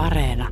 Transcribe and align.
Areena. 0.00 0.48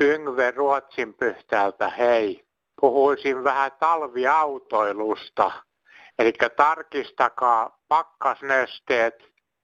Yngve 0.00 0.50
Ruotsin 0.50 1.14
pyhtäältä, 1.14 1.88
hei. 1.88 2.44
Puhuisin 2.80 3.44
vähän 3.44 3.72
talviautoilusta. 3.80 5.52
Eli 6.18 6.32
tarkistakaa 6.56 7.78
pakkasnesteet 7.88 9.14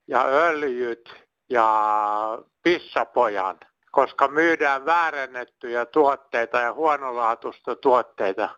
ja 0.08 0.24
öljyt 0.24 1.23
ja 1.50 2.38
pissapojan, 2.62 3.58
koska 3.92 4.28
myydään 4.28 4.84
väärennettyjä 4.84 5.86
tuotteita 5.86 6.58
ja 6.58 6.72
huonolaatuista 6.72 7.76
tuotteita. 7.76 8.48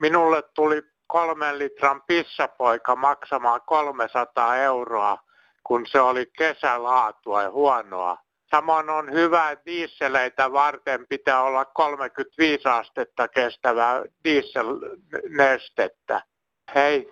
Minulle 0.00 0.42
tuli 0.54 0.82
kolmen 1.06 1.58
litran 1.58 2.02
pissapoika 2.06 2.96
maksamaan 2.96 3.60
300 3.66 4.56
euroa, 4.56 5.18
kun 5.66 5.86
se 5.86 6.00
oli 6.00 6.26
kesälaatua 6.38 7.42
ja 7.42 7.50
huonoa. 7.50 8.18
Samoin 8.50 8.90
on 8.90 9.12
hyvä, 9.12 9.50
että 9.50 9.64
dieseleitä 9.66 10.52
varten 10.52 11.06
pitää 11.08 11.42
olla 11.42 11.64
35 11.64 12.68
astetta 12.68 13.28
kestävää 13.28 14.02
dieselnestettä. 14.24 16.22
Hei. 16.74 17.10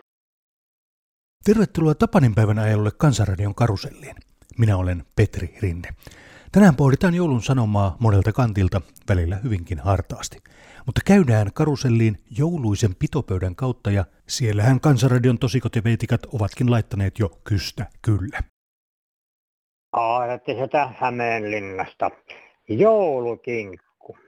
Tervetuloa 1.45 1.95
Tapaninpäivän 1.95 2.59
ajalle 2.59 2.91
Kansanradion 2.99 3.55
karuselliin. 3.55 4.17
Minä 4.59 4.77
olen 4.77 5.05
Petri 5.17 5.55
Rinne. 5.63 5.89
Tänään 6.53 6.77
pohditaan 6.77 7.15
joulun 7.15 7.43
sanomaa 7.43 7.97
monelta 8.01 8.33
kantilta, 8.33 8.81
välillä 9.09 9.37
hyvinkin 9.37 9.79
hartaasti. 9.79 10.39
Mutta 10.87 11.01
käydään 11.05 11.53
karuselliin 11.55 12.17
jouluisen 12.39 12.95
pitopöydän 12.99 13.57
kautta 13.57 13.91
ja 13.91 14.05
siellähän 14.29 14.81
Kansanradion 14.81 15.39
tosikot 15.39 15.77
ja 15.77 15.85
veitikat 15.85 16.21
ovatkin 16.35 16.71
laittaneet 16.71 17.19
jo 17.19 17.29
kystä 17.45 17.87
kyllä. 18.03 18.41
Aaratti 19.93 20.55
sitä 20.55 20.91
Hämeenlinnasta. 20.99 22.11
Joulukinkku. 22.69 24.19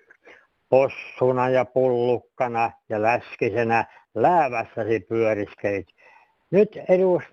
Possuna 0.69 1.49
ja 1.49 1.65
pullukkana 1.65 2.71
ja 2.89 3.03
läskisenä 3.03 3.85
läävässäsi 4.15 5.01
pyöriskelit. 5.01 5.87
Nyt 6.51 6.69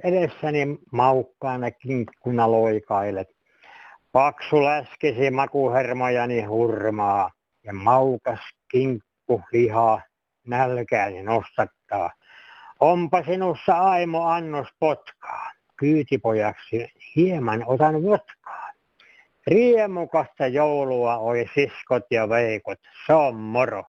edessäni 0.04 0.80
maukkaana 0.92 1.72
kinkkuna 1.72 2.52
loikailet. 2.52 3.28
Paksu 4.12 4.64
läskisi 4.64 5.32
makuhermojani 5.32 6.44
hurmaa 6.44 7.32
ja 7.64 7.74
maukas 7.74 8.40
kinkku 8.72 9.42
liha 9.52 10.02
nälkääni 10.48 11.24
nostattaa. 11.24 12.12
Onpa 12.80 13.24
sinussa 13.24 13.74
aimo 13.74 14.28
annos 14.28 14.68
potkaa 14.80 15.52
kyytipojaksi 15.78 16.88
hieman 17.16 17.64
otan 17.68 18.04
votkaa. 18.04 18.70
Riemukasta 19.48 20.48
joulua 20.48 21.18
oi 21.18 21.46
siskot 21.54 22.04
ja 22.12 22.30
veikot, 22.30 22.80
se 23.08 23.14
on 23.14 23.36
moro. 23.36 23.84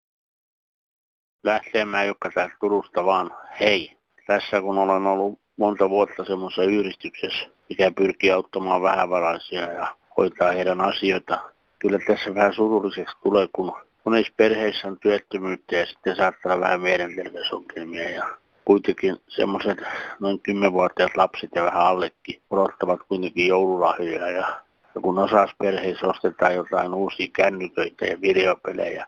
Lähtemään 1.44 2.06
joka 2.06 2.30
tästä 2.34 2.56
Turusta 2.60 3.04
vaan, 3.04 3.30
hei. 3.60 3.96
Tässä 4.26 4.60
kun 4.60 4.78
olen 4.78 5.06
ollut 5.06 5.38
monta 5.56 5.90
vuotta 5.90 6.24
semmoisessa 6.24 6.62
yhdistyksessä, 6.62 7.48
mikä 7.68 7.90
pyrkii 7.96 8.30
auttamaan 8.30 8.82
vähävaraisia 8.82 9.72
ja 9.72 9.96
hoitaa 10.16 10.52
heidän 10.52 10.80
asioita. 10.80 11.38
Kyllä 11.78 11.98
tässä 12.06 12.34
vähän 12.34 12.54
surulliseksi 12.54 13.16
tulee, 13.22 13.48
kun 13.52 13.72
monissa 14.04 14.32
perheissä 14.36 14.88
on 14.88 14.98
työttömyyttä 15.00 15.76
ja 15.76 15.86
sitten 15.86 16.16
saattaa 16.16 16.54
olla 16.54 16.64
vähän 16.64 16.80
mielenterveysongelmia 16.80 18.10
ja 18.10 18.26
kuitenkin 18.64 19.16
semmoiset 19.28 19.78
noin 20.20 20.40
10-vuotiaat 20.48 21.16
lapset 21.16 21.50
ja 21.54 21.64
vähän 21.64 21.86
allekin 21.86 22.42
odottavat 22.50 23.00
kuitenkin 23.08 23.46
joululahjoja 23.46 24.30
ja, 24.30 24.60
ja 24.94 25.00
kun 25.02 25.18
osassa 25.18 25.56
perheissä 25.58 26.06
ostetaan 26.06 26.54
jotain 26.54 26.94
uusia 26.94 27.28
kännyköitä 27.32 28.06
ja 28.06 28.20
videopelejä, 28.20 29.06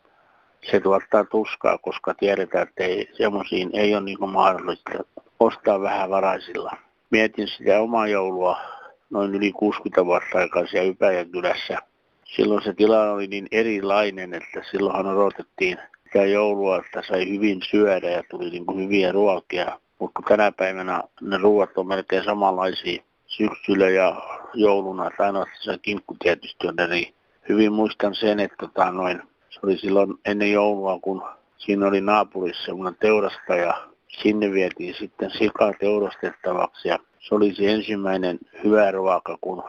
se 0.70 0.80
tuottaa 0.80 1.24
tuskaa, 1.24 1.78
koska 1.78 2.14
tiedetään, 2.14 2.68
että 2.68 2.84
ei, 2.84 3.08
semmoisiin 3.12 3.70
ei 3.72 3.94
ole 3.94 4.04
niin 4.04 4.30
mahdollista 4.30 4.90
ostaa 5.40 5.80
vähän 5.80 6.10
varaisilla. 6.10 6.70
Mietin 7.10 7.48
sitä 7.48 7.80
omaa 7.80 8.08
joulua 8.08 8.58
noin 9.10 9.34
yli 9.34 9.52
60 9.52 10.04
vuotta 10.04 10.38
aikaisia 10.38 10.82
Ypäjän 10.82 11.30
kylässä. 11.30 11.78
Silloin 12.24 12.64
se 12.64 12.72
tilanne 12.72 13.12
oli 13.12 13.26
niin 13.26 13.48
erilainen, 13.50 14.34
että 14.34 14.62
silloinhan 14.70 15.06
odotettiin 15.06 15.78
sitä 16.04 16.24
joulua, 16.24 16.78
että 16.78 17.02
sai 17.08 17.28
hyvin 17.30 17.60
syödä 17.70 18.10
ja 18.10 18.22
tuli 18.30 18.50
niin 18.50 18.66
kuin 18.66 18.84
hyviä 18.84 19.12
ruokia. 19.12 19.80
Mutta 19.98 20.22
tänä 20.28 20.52
päivänä 20.52 21.02
ne 21.20 21.38
ruoat 21.38 21.78
on 21.78 21.86
melkein 21.86 22.24
samanlaisia 22.24 23.02
syksyllä 23.26 23.88
ja 23.88 24.22
jouluna, 24.54 25.10
tai 25.16 25.26
ainoastaan 25.26 25.78
kinkku 25.82 26.16
tietysti 26.22 26.68
on 26.68 26.80
eri. 26.80 27.14
Hyvin 27.48 27.72
muistan 27.72 28.14
sen, 28.14 28.40
että 28.40 28.56
tota, 28.60 28.90
noin, 28.90 29.22
se 29.50 29.60
oli 29.62 29.78
silloin 29.78 30.14
ennen 30.24 30.52
joulua, 30.52 30.98
kun 31.02 31.22
siinä 31.58 31.86
oli 31.86 32.00
naapurissa 32.00 32.64
semmoinen 32.64 32.98
teurastaja. 33.00 33.88
Sinne 34.08 34.52
vietiin 34.52 34.94
sitten 34.94 35.30
sikaa 35.30 35.72
teurastettavaksi 35.80 36.88
ja 36.88 36.98
se 37.20 37.34
oli 37.34 37.54
se 37.54 37.72
ensimmäinen 37.72 38.38
hyvä 38.64 38.90
ruoka, 38.90 39.38
kun 39.40 39.62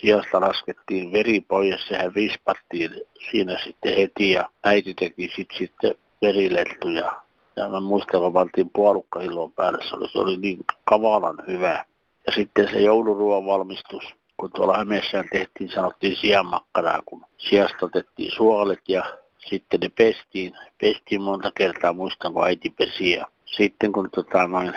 sijasta 0.00 0.40
laskettiin 0.40 1.12
veri 1.12 1.40
pois, 1.40 1.88
sehän 1.88 2.14
vispattiin 2.14 2.90
siinä 3.30 3.58
sitten 3.64 3.96
heti 3.96 4.30
ja 4.30 4.48
äiti 4.64 4.94
teki 4.94 5.30
sit, 5.36 5.48
sitten 5.58 5.94
verilettuja. 6.22 7.12
Ja 7.56 7.68
mä 7.68 7.80
muistan, 7.80 8.20
kun 8.20 8.32
pantiin 8.32 8.70
puolukkahilloon 8.70 9.52
päälle, 9.52 9.78
se 9.88 9.96
oli, 9.96 10.08
se 10.08 10.18
oli 10.18 10.36
niin 10.36 10.58
kavalan 10.84 11.36
hyvä. 11.46 11.84
Ja 12.26 12.32
sitten 12.32 12.68
se 12.70 12.80
jouluruoan 12.80 13.46
valmistus, 13.46 14.04
kun 14.36 14.50
tuolla 14.54 14.76
Hämeessään 14.76 15.28
tehtiin, 15.32 15.70
sanottiin 15.70 16.16
sianmakkaraa, 16.16 17.02
kun 17.06 17.24
sijasta 17.38 17.86
otettiin 17.86 18.32
suolet 18.32 18.88
ja 18.88 19.04
sitten 19.50 19.80
ne 19.80 19.88
pestiin. 19.88 20.52
Pestiin 20.80 21.22
monta 21.22 21.50
kertaa, 21.54 21.92
muistan 21.92 22.32
kun 22.32 22.46
äiti 22.46 22.70
pesi. 22.70 23.10
Ja 23.10 23.26
sitten 23.44 23.92
kun 23.92 24.10
tota, 24.10 24.46
noin, 24.46 24.72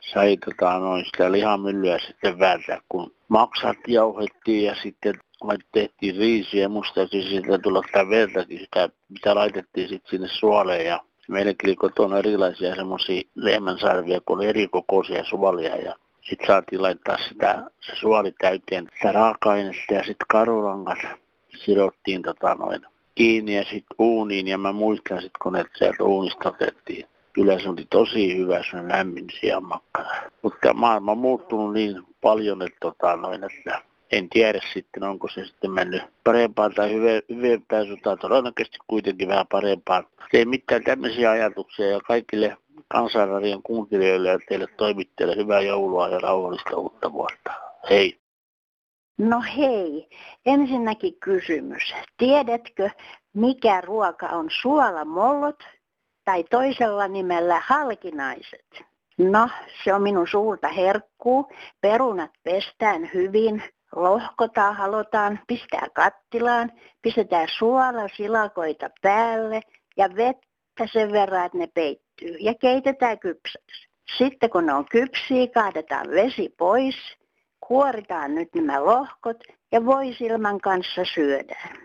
sai 0.00 0.36
tota, 0.36 0.78
noin 0.78 1.04
sitä 1.04 1.32
lihamyllyä 1.32 1.98
sitten 1.98 2.38
vääntää, 2.38 2.80
kun 2.88 3.14
maksat 3.28 3.76
jauhettiin 3.86 4.64
ja 4.64 4.74
sitten 4.82 5.14
tehtiin 5.72 6.16
riisiä. 6.16 6.68
Musta 6.68 7.06
siitä 7.06 7.58
tulla 7.58 7.82
sitä 7.86 8.08
vertakin, 8.08 8.58
sitä, 8.60 8.88
mitä 9.08 9.34
laitettiin 9.34 9.88
sitten 9.88 10.10
sinne 10.10 10.28
suoleen. 10.28 10.86
Ja 10.86 11.00
meilläkin 11.28 11.68
oli 11.68 11.76
kotona 11.76 12.18
erilaisia 12.18 12.74
semmoisia 12.74 13.22
lehmänsarvia, 13.34 14.20
kun 14.20 14.38
oli 14.38 14.46
eri 14.46 14.68
kokoisia 14.68 15.24
suolia. 15.24 15.76
Ja 15.76 15.94
sitten 16.20 16.46
saatiin 16.46 16.82
laittaa 16.82 17.16
sitä, 17.28 17.70
se 17.80 17.96
suoli 17.96 18.32
täyteen 18.40 18.88
sitä 18.96 19.12
raaka-ainetta 19.12 19.94
ja 19.94 20.00
sitten 20.00 20.26
karulangat 20.28 20.98
sidottiin 21.64 22.22
tota 22.22 22.54
noin 22.54 22.91
kiinni 23.14 23.56
ja 23.56 23.62
sitten 23.62 23.96
uuniin. 23.98 24.48
Ja 24.48 24.58
mä 24.58 24.72
muistan 24.72 25.22
sitten, 25.22 25.38
kun 25.42 25.52
ne 25.52 25.64
sieltä 25.78 26.04
uunista 26.04 26.48
otettiin 26.48 27.06
kyllä 27.32 27.58
se 27.58 27.68
oli 27.68 27.86
tosi 27.90 28.36
hyvä 28.36 28.62
se 28.70 28.88
lämmin 28.88 29.26
sianmakkara. 29.40 30.10
Mutta 30.42 30.74
maailma 30.74 31.12
on 31.12 31.18
muuttunut 31.18 31.72
niin 31.72 32.02
paljon, 32.20 32.62
että, 32.62 32.76
tota, 32.80 33.16
noin, 33.16 33.44
että 33.44 33.82
en 34.12 34.28
tiedä 34.28 34.60
sitten, 34.72 35.02
onko 35.02 35.28
se 35.28 35.44
sitten 35.44 35.70
mennyt 35.70 36.02
parempaan 36.24 36.74
tai 36.74 36.92
hyvempään 37.28 37.86
suuntaan. 37.86 38.18
Todennäköisesti 38.18 38.78
kuitenkin 38.86 39.28
vähän 39.28 39.46
parempaan. 39.46 40.06
Ei 40.32 40.44
mitään 40.44 40.84
tämmöisiä 40.84 41.30
ajatuksia 41.30 41.90
ja 41.90 42.00
kaikille 42.00 42.56
kansanradion 42.88 43.62
kuuntelijoille 43.62 44.28
ja 44.28 44.38
teille 44.48 44.66
toimittajille 44.76 45.36
hyvää 45.36 45.60
joulua 45.60 46.08
ja 46.08 46.18
rauhallista 46.18 46.76
uutta 46.76 47.12
vuotta. 47.12 47.52
Hei! 47.90 48.21
No 49.18 49.42
hei, 49.56 50.08
ensinnäkin 50.46 51.20
kysymys. 51.20 51.94
Tiedätkö, 52.16 52.90
mikä 53.34 53.80
ruoka 53.80 54.26
on 54.26 54.48
suolamollot 54.62 55.64
tai 56.24 56.44
toisella 56.44 57.08
nimellä 57.08 57.62
halkinaiset. 57.66 58.84
No, 59.18 59.48
se 59.84 59.94
on 59.94 60.02
minun 60.02 60.28
suurta 60.28 60.68
herkkuu. 60.68 61.52
Perunat 61.80 62.30
pestään 62.42 63.10
hyvin, 63.14 63.62
lohkotaan, 63.96 64.76
halotaan, 64.76 65.40
pistää 65.46 65.86
kattilaan, 65.94 66.72
pistetään 67.02 67.48
suolasilakoita 67.58 68.90
päälle 69.02 69.60
ja 69.96 70.08
vettä 70.16 70.86
sen 70.92 71.12
verran, 71.12 71.46
että 71.46 71.58
ne 71.58 71.66
peittyy 71.66 72.36
ja 72.40 72.54
keitetään 72.54 73.18
kypsäksi. 73.18 73.88
Sitten 74.18 74.50
kun 74.50 74.66
ne 74.66 74.74
on 74.74 74.84
kypsiä, 74.84 75.46
kaadetaan 75.54 76.10
vesi 76.10 76.54
pois, 76.58 76.96
kuoritaan 77.72 78.34
nyt 78.34 78.54
nämä 78.54 78.84
lohkot 78.84 79.36
ja 79.72 79.84
voisilman 79.84 80.60
kanssa 80.60 81.04
syödään. 81.14 81.76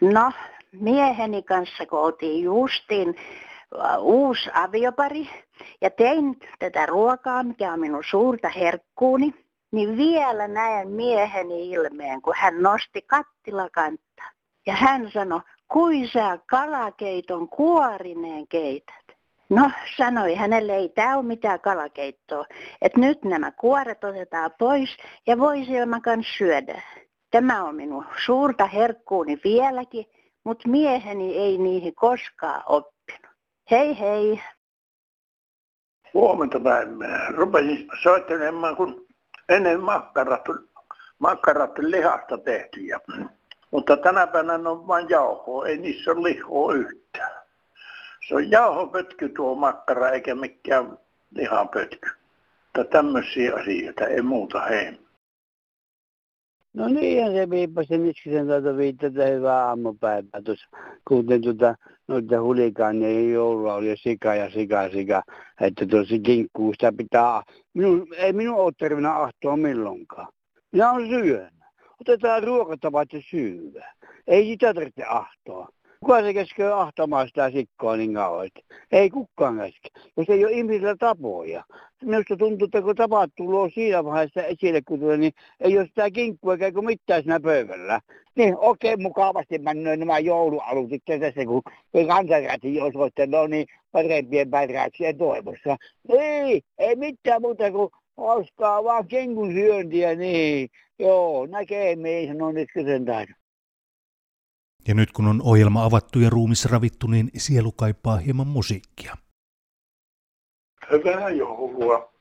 No, 0.00 0.32
mieheni 0.72 1.42
kanssa 1.42 1.86
kun 1.86 1.98
oltiin 1.98 2.44
justiin 2.44 3.16
uusi 4.00 4.50
aviopari 4.54 5.30
ja 5.80 5.90
tein 5.90 6.38
tätä 6.58 6.86
ruokaa, 6.86 7.42
mikä 7.42 7.72
on 7.72 7.80
minun 7.80 8.04
suurta 8.10 8.48
herkkuuni, 8.48 9.34
niin 9.72 9.96
vielä 9.96 10.48
näen 10.48 10.88
mieheni 10.88 11.70
ilmeen, 11.70 12.22
kun 12.22 12.34
hän 12.36 12.62
nosti 12.62 13.02
kattilakantta 13.02 14.22
Ja 14.66 14.74
hän 14.74 15.10
sanoi, 15.14 15.40
kui 15.68 16.08
sä 16.12 16.38
kalakeiton 16.46 17.48
kuorineen 17.48 18.48
keität. 18.48 19.01
No, 19.52 19.70
sanoi 19.96 20.34
hänelle, 20.34 20.76
ei 20.76 20.88
tämä 20.88 21.16
ole 21.16 21.26
mitään 21.26 21.60
kalakeittoa. 21.60 22.44
Että 22.82 23.00
nyt 23.00 23.24
nämä 23.24 23.52
kuoret 23.52 24.04
otetaan 24.04 24.50
pois 24.58 24.96
ja 25.26 25.38
voisilman 25.38 26.02
kanssa 26.02 26.32
syödä. 26.38 26.82
Tämä 27.30 27.64
on 27.64 27.74
minun 27.74 28.04
suurta 28.24 28.66
herkkuuni 28.66 29.40
vieläkin, 29.44 30.06
mutta 30.44 30.68
mieheni 30.68 31.36
ei 31.36 31.58
niihin 31.58 31.94
koskaan 31.94 32.62
oppinut. 32.66 33.32
Hei 33.70 33.98
hei! 33.98 34.42
Huomenta 36.14 36.60
päivää. 36.60 37.28
Rupesin 37.30 37.88
soittelemaan, 38.02 38.76
kun 38.76 39.06
ennen 39.48 39.80
makkarat, 39.80 40.44
makkarat 41.18 41.78
lihasta 41.78 42.38
tehtiin. 42.38 42.96
Mutta 43.70 43.96
tänä 43.96 44.26
päivänä 44.26 44.70
on 44.70 44.86
vain 44.86 45.06
jauhoa, 45.08 45.66
ei 45.66 45.78
niissä 45.78 46.10
ole 46.10 46.28
lihoa 46.28 46.74
yhtään. 46.74 47.41
Se 48.28 48.34
on 48.34 48.50
jauhopötky 48.50 49.28
tuo 49.28 49.54
makkara 49.54 50.10
eikä 50.10 50.34
mikään 50.34 50.98
lihapötky. 51.30 52.10
Mutta 52.64 52.90
tämmöisiä 52.90 53.54
asioita, 53.54 54.06
ei 54.06 54.22
muuta 54.22 54.60
hei. 54.60 54.98
No 56.74 56.88
niin, 56.88 57.32
se 57.32 57.50
viippasi 57.50 57.88
sen 58.24 58.46
tuota 58.46 58.76
viittata 58.76 59.24
hyvää 59.24 59.66
aamupäivää 59.66 60.42
tuossa. 60.44 60.66
Kuten 61.08 61.42
tuota, 61.42 61.74
noita 62.08 62.92
niin 62.92 63.32
joulua 63.32 63.74
oli 63.74 63.96
sika 63.96 64.34
ja 64.34 64.50
sika 64.50 64.90
sika. 64.90 65.22
Että 65.60 65.86
tuossa 65.86 66.14
kinkkuu 66.22 66.72
sitä 66.72 66.92
pitää, 66.96 67.42
minun, 67.74 68.06
ei 68.16 68.32
minun 68.32 68.56
ole 68.56 68.72
terveenä 68.78 69.14
ahtoa 69.14 69.56
milloinkaan. 69.56 70.28
Minä 70.72 70.92
olen 70.92 71.08
syönyt. 71.08 71.62
Otetaan 72.00 72.42
ruokatavat 72.42 73.12
ja 73.12 73.20
syödä. 73.30 73.94
Ei 74.26 74.44
sitä 74.44 74.74
tarvitse 74.74 75.04
ahtoa. 75.04 75.68
Kuka 76.02 76.22
se 76.22 76.32
keskee 76.34 76.72
ahtamaan 76.72 77.28
sitä 77.28 77.50
sikkoa 77.50 77.96
niin 77.96 78.14
kauan? 78.14 78.48
Ei 78.92 79.10
kukaan 79.10 79.58
keske, 79.58 79.88
jos 80.16 80.28
ei 80.30 80.44
ole 80.44 80.52
ihmisillä 80.52 80.96
tapoja. 80.96 81.64
Minusta 82.04 82.36
tuntuu, 82.36 82.64
että 82.64 82.82
kun 82.82 82.96
tapat 82.96 83.30
tulee 83.36 83.70
siinä 83.70 84.04
vaiheessa 84.04 84.42
esille, 84.42 84.82
kun 84.82 85.00
tulee, 85.00 85.16
niin 85.16 85.32
ei 85.60 85.78
ole 85.78 85.86
sitä 85.86 86.10
kinkkua 86.10 86.52
eikä 86.52 86.82
mitään 86.82 87.22
siinä 87.22 87.40
pöydällä. 87.40 88.00
Niin 88.36 88.56
okei, 88.58 88.94
okay, 88.94 89.02
mukavasti 89.02 89.58
mennään 89.58 89.98
nämä 89.98 90.18
joulualutit 90.18 91.02
tässä, 91.04 91.44
kun 91.46 91.62
kansanräti 92.06 92.80
osoittanut 92.80 93.50
niin 93.50 93.66
parempien 93.92 94.50
päräyksien 94.50 95.18
toivossa. 95.18 95.76
Ei, 96.08 96.62
ei 96.78 96.96
mitään 96.96 97.42
muuta 97.42 97.70
kuin 97.70 97.90
hauskaa 98.16 98.84
vaan 98.84 99.08
kenkun 99.08 99.52
syöntiä, 99.52 100.14
niin 100.14 100.68
joo, 100.98 101.46
näkee 101.46 101.96
meihin 101.96 102.42
on 102.42 102.54
nyt 102.54 102.68
sen 102.74 103.04
taidon. 103.04 103.41
Ja 104.88 104.94
nyt 104.94 105.12
kun 105.12 105.26
on 105.26 105.42
ohjelma 105.42 105.84
avattu 105.84 106.20
ja 106.20 106.30
ruumis 106.30 106.64
ravittu, 106.64 107.06
niin 107.06 107.30
sielu 107.36 107.72
kaipaa 107.72 108.16
hieman 108.16 108.46
musiikkia. 108.46 109.16
Hyvää 110.90 111.30
joulua. 111.30 112.12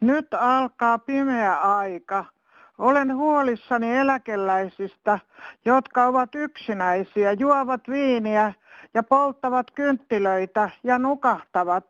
Nyt 0.00 0.34
alkaa 0.34 0.98
pimeä 0.98 1.60
aika. 1.60 2.24
Olen 2.78 3.16
huolissani 3.16 3.96
eläkeläisistä, 3.96 5.18
jotka 5.64 6.06
ovat 6.06 6.34
yksinäisiä, 6.34 7.32
juovat 7.32 7.80
viiniä 7.88 8.52
ja 8.94 9.02
polttavat 9.02 9.70
kynttilöitä 9.70 10.70
ja 10.82 10.98
nukahtavat. 10.98 11.84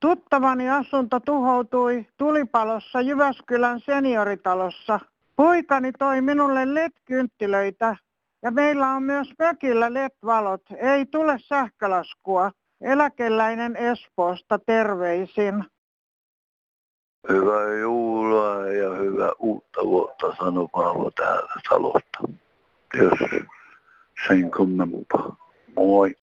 Tuttavani 0.00 0.70
asunto 0.70 1.20
tuhoutui 1.20 2.06
tulipalossa 2.16 3.00
Jyväskylän 3.00 3.80
senioritalossa. 3.80 5.00
Poikani 5.36 5.92
toi 5.92 6.20
minulle 6.20 6.74
LED-kynttilöitä 6.74 7.96
ja 8.42 8.50
meillä 8.50 8.88
on 8.88 9.02
myös 9.02 9.28
mökillä 9.38 9.94
LED-valot. 9.94 10.62
Ei 10.76 11.06
tule 11.06 11.38
sähkölaskua. 11.38 12.50
Eläkeläinen 12.80 13.76
Espoosta 13.76 14.58
terveisin. 14.58 15.64
Hyvää 17.28 17.78
juulaa 17.80 18.66
ja 18.66 18.90
hyvää 18.90 19.32
uutta 19.38 19.80
vuotta, 19.84 20.34
sanoo 20.38 20.68
Paavo 20.68 21.10
täältä 21.10 21.54
talosta. 21.68 22.18
Jos 22.94 23.18
sen 24.28 24.50
kummempaa. 24.50 25.36
Moi. 25.76 26.14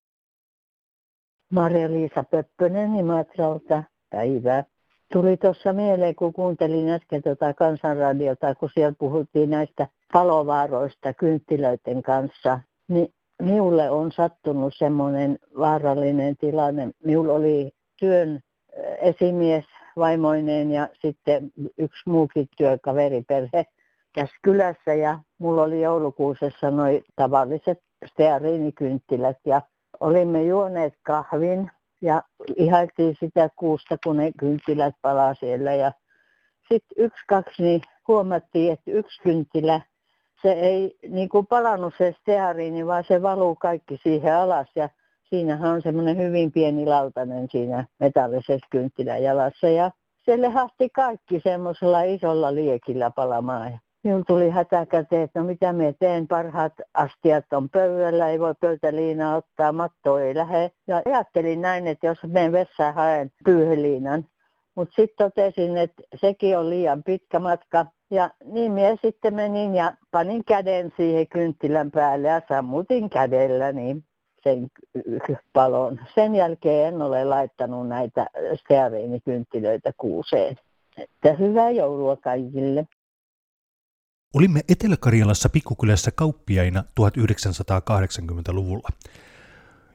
Maria-Liisa 1.51 2.25
Pöppönen 2.31 2.95
Imatralta. 2.95 3.83
Päivää. 4.11 4.65
Tuli 5.13 5.37
tuossa 5.37 5.73
mieleen, 5.73 6.15
kun 6.15 6.33
kuuntelin 6.33 6.89
äsken 6.89 7.23
tuota 7.23 7.55
kansanradiota, 7.55 8.55
kun 8.55 8.71
siellä 8.75 8.95
puhuttiin 8.99 9.51
näistä 9.51 9.89
palovaaroista 10.13 11.15
kynttilöiden 11.15 12.03
kanssa, 12.03 12.61
niin 12.89 13.15
minulle 13.43 13.91
on 13.91 14.13
sattunut 14.13 14.75
semmoinen 14.77 15.39
vaarallinen 15.59 16.37
tilanne. 16.37 16.91
Minulla 17.05 17.33
oli 17.33 17.73
työn 18.01 18.41
esimies 19.01 19.65
vaimoineen 19.97 20.71
ja 20.71 20.89
sitten 21.03 21.53
yksi 21.79 22.03
muukin 22.07 22.49
työkaveriperhe 22.57 23.67
tässä 24.15 24.37
kylässä 24.43 24.95
ja 24.95 25.19
mulla 25.39 25.63
oli 25.63 25.83
joulukuusessa 25.83 26.71
noin 26.71 27.05
tavalliset 27.17 27.79
steariinikynttilät 28.07 29.37
ja 29.45 29.63
olimme 30.01 30.43
juoneet 30.43 30.95
kahvin 31.03 31.71
ja 32.03 32.23
ihailtiin 32.57 33.17
sitä 33.21 33.49
kuusta, 33.57 33.97
kun 34.05 34.17
ne 34.17 34.33
kynttilät 34.39 34.95
palaa 35.03 35.35
siellä 35.35 35.75
ja 35.75 35.93
sitten 36.73 37.05
yksi, 37.05 37.25
kaksi, 37.29 37.63
niin 37.63 37.81
huomattiin, 38.09 38.73
että 38.73 38.91
yksi 38.91 39.23
kynttilä, 39.23 39.81
se 40.43 40.53
ei 40.53 40.99
niin 41.09 41.29
kuin 41.29 41.47
palannut 41.47 41.95
se 41.99 42.15
steariini, 42.21 42.87
vaan 42.87 43.05
se 43.09 43.23
valuu 43.23 43.55
kaikki 43.55 44.01
siihen 44.03 44.37
alas 44.37 44.69
ja 44.77 44.89
siinähän 45.23 45.73
on 45.73 45.83
semmoinen 45.83 46.17
hyvin 46.17 46.53
pieni 46.53 46.87
lautanen 46.87 47.49
siinä 47.51 47.87
metallisessa 48.01 48.67
kynttiläjalassa 48.71 49.69
ja 49.69 49.91
se 50.25 50.41
lehahti 50.41 50.89
kaikki 50.91 51.41
semmoisella 51.45 52.03
isolla 52.03 52.55
liekillä 52.55 53.11
palamaan. 53.11 53.81
Minulla 54.05 54.25
tuli 54.25 54.51
hätäkäteen, 54.51 55.23
että 55.23 55.41
no 55.41 55.47
mitä 55.47 55.73
me 55.73 55.95
teen, 55.99 56.29
parhaat 56.29 56.73
astiat 56.95 57.53
on 57.53 57.69
pöydällä, 57.69 58.29
ei 58.29 58.41
voi 58.41 58.55
pöytäliinaa 58.61 59.37
ottaa, 59.37 59.73
matto 59.73 60.19
ei 60.19 60.35
lähde. 60.35 60.71
Ja 60.87 61.03
ajattelin 61.05 61.61
näin, 61.61 61.87
että 61.87 62.07
jos 62.07 62.19
menen 62.27 62.53
vessaan 62.53 62.95
haen 62.95 63.31
pyyheliinan. 63.45 64.25
Mutta 64.75 64.95
sitten 64.95 65.27
totesin, 65.27 65.77
että 65.77 66.03
sekin 66.15 66.59
on 66.59 66.71
liian 66.71 67.03
pitkä 67.03 67.39
matka. 67.39 67.87
Ja 68.11 68.31
niin 68.45 68.73
minä 68.73 68.97
sitten 69.03 69.35
menin 69.35 69.75
ja 69.75 69.93
panin 70.11 70.45
käden 70.45 70.93
siihen 70.97 71.27
kynttilän 71.29 71.91
päälle 71.91 72.29
ja 72.29 72.43
sammutin 72.49 73.11
kädellä, 73.11 73.73
niin 73.73 74.05
sen 74.43 74.71
palon. 75.53 76.01
Sen 76.15 76.35
jälkeen 76.35 76.89
en 76.89 77.03
ole 77.03 77.25
laittanut 77.25 77.89
näitä 77.89 78.27
steariinikynttilöitä 78.65 79.93
kuuseen. 79.97 80.57
Että 80.97 81.33
hyvää 81.33 81.71
joulua 81.71 82.17
kaikille. 82.17 82.87
Olimme 84.35 84.61
Etelä-Karjalassa 84.69 85.49
pikkukylässä 85.49 86.11
kauppiaina 86.11 86.85
1980-luvulla. 87.01 88.89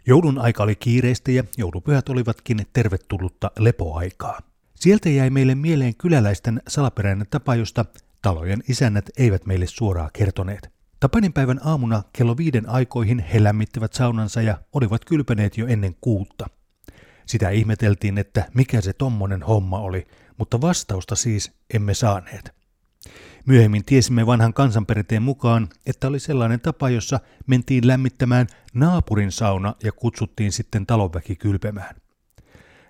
Joulun 0.08 0.40
aika 0.40 0.64
oli 0.64 0.76
kiireistä 0.76 1.32
ja 1.32 1.44
joulupyhät 1.58 2.10
olivatkin 2.10 2.58
tervetullutta 2.74 3.52
lepoaikaa. 3.60 4.51
Sieltä 4.82 5.10
jäi 5.10 5.30
meille 5.30 5.56
mieleen 5.56 5.96
kyläläisten 5.96 6.62
salaperäinen 6.68 7.28
tapa, 7.30 7.56
josta 7.56 7.86
Talojen 8.22 8.64
isännät 8.70 9.10
eivät 9.18 9.46
meille 9.46 9.68
suoraan 9.68 10.10
kertoneet. 10.14 10.72
Tapaninpäivän 11.00 11.60
aamuna 11.64 12.04
kello 12.14 12.38
viiden 12.38 12.70
aikoihin 12.70 13.20
he 13.20 13.44
lämmittivät 13.44 13.94
saunansa 13.94 14.42
ja 14.42 14.58
olivat 14.74 15.06
kylpeneet 15.06 15.58
jo 15.58 15.68
ennen 15.68 15.96
kuutta. 16.02 16.48
Sitä 17.26 17.50
ihmeteltiin, 17.50 18.18
että 18.18 18.50
mikä 18.54 18.82
se 18.82 18.94
tommonen 18.94 19.44
homma 19.44 19.80
oli, 19.80 20.08
mutta 20.38 20.62
vastausta 20.62 21.16
siis 21.16 21.52
emme 21.74 21.94
saaneet. 21.94 22.52
Myöhemmin 23.46 23.86
tiesimme 23.86 24.26
vanhan 24.26 24.54
kansanperinteen 24.54 25.24
mukaan, 25.24 25.70
että 25.86 26.08
oli 26.08 26.20
sellainen 26.20 26.60
tapa, 26.60 26.90
jossa 26.90 27.20
mentiin 27.48 27.88
lämmittämään 27.88 28.48
naapurin 28.74 29.32
sauna 29.32 29.76
ja 29.84 29.92
kutsuttiin 29.92 30.52
sitten 30.52 30.86
talonväki 30.86 31.36
kylpemään. 31.36 32.01